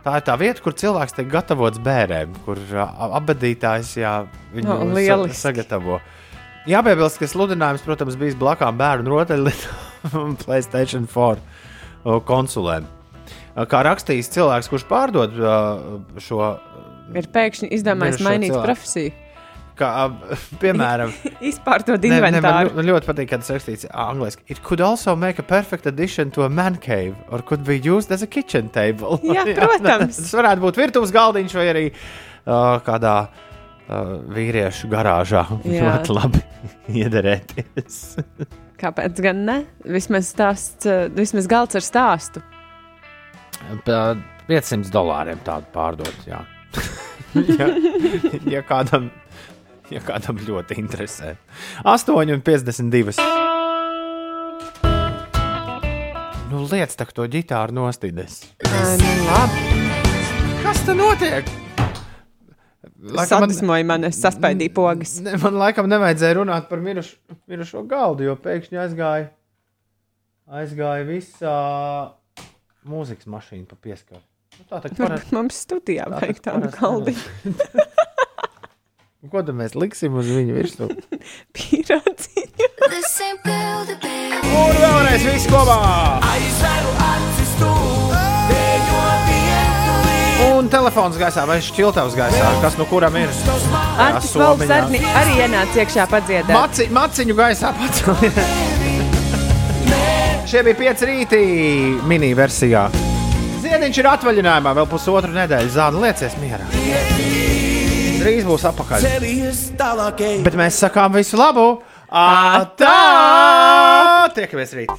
[0.01, 2.87] Tā ir tā vieta, kur cilvēks tiek gatavots bērniem, kur uh,
[3.19, 4.15] abadītājs jā,
[4.55, 5.99] viņu O, sa lieliski.
[6.69, 12.85] Jāpiebilst, ka sludinājums, protams, bija blakām bērnu rotaļlietu un Playstation 4 uh, konsulēm.
[12.85, 16.53] Uh, Kā rakstījis cilvēks, kurš pārdod uh, šo
[17.17, 18.69] Ir pēkšņi izdomājis mainīt cilvēku.
[18.69, 19.17] profesiju.
[19.81, 19.89] Kā,
[20.61, 21.15] piemēram,
[21.49, 22.75] Izpārtot ne, ne, man, inventāru.
[22.77, 24.45] man ļoti patīk, kad tas rakstīts angļuiski.
[24.53, 28.13] It could also make a perfect addition to a man cave, or could be used
[28.13, 29.17] as a kitchen table.
[29.25, 30.21] Jā, protams.
[30.21, 33.47] tas varētu būt virtuves galdiņš vai arī uh, kādā uh,
[34.31, 35.45] vīriešu garāžā.
[35.65, 36.41] Ļoti labi
[37.01, 37.99] iederēties.
[38.81, 39.57] Kāpēc gan ne?
[39.85, 42.43] Vismaz, stāsts, uh, vismaz galds ar stāstu.
[43.85, 44.15] Pa
[44.49, 46.26] 500 dolāriem tādu pārdot.
[46.26, 46.41] Jā.
[47.59, 47.69] ja,
[48.49, 49.11] ja, kādam,
[49.93, 51.35] ja kādam ļoti interesē.
[51.85, 53.15] 8,52.
[56.51, 58.41] Nu, lietas tā, to ģitāru nostīdēs.
[58.68, 59.69] Ai, nu.
[60.61, 61.47] Kas tur notiek?
[63.01, 65.15] Sadusmoja man, es saspaidīju pogas.
[65.25, 67.17] ne, man laikam nevajadzēja runāt par mirušu,
[67.49, 69.31] mirušo galdu, jo pēkšņi aizgāja,
[70.61, 71.55] aizgāja visā
[72.85, 74.21] mūzikas mašīna pa pieskaru.
[74.59, 77.57] Nu, tā kā Varbūt mums studijā Tā vajag tādu galdiņu.
[79.31, 80.89] Ko tad mēs liksim uz viņu virsmu?
[81.57, 82.69] Pīrādziņu.
[84.51, 85.79] Un vēlreiz viss kopā!
[86.33, 87.71] Aizveru acis tu.
[90.41, 93.30] Un telefons gaisā vai šķiltavs gaisā, kas no kuram ir?
[94.01, 94.34] Artis.
[94.38, 96.53] Valds Arni arī ienāca iekšā padziedāt.
[96.55, 98.03] Maci, maciņu gaisā pats.
[100.51, 101.41] Šie bija pieci rīti
[102.09, 102.88] mini versijā.
[103.61, 105.69] Ziediņš ir atvaļinājumā vēl pusotru nedēļu.
[105.72, 106.65] Zāle liecies mierā.
[108.22, 108.99] Drīz būs apakaļ.
[110.45, 111.68] Bet mēs sakām visu labu!
[112.11, 112.97] Atā!
[114.35, 114.91] Tiekamies rīt!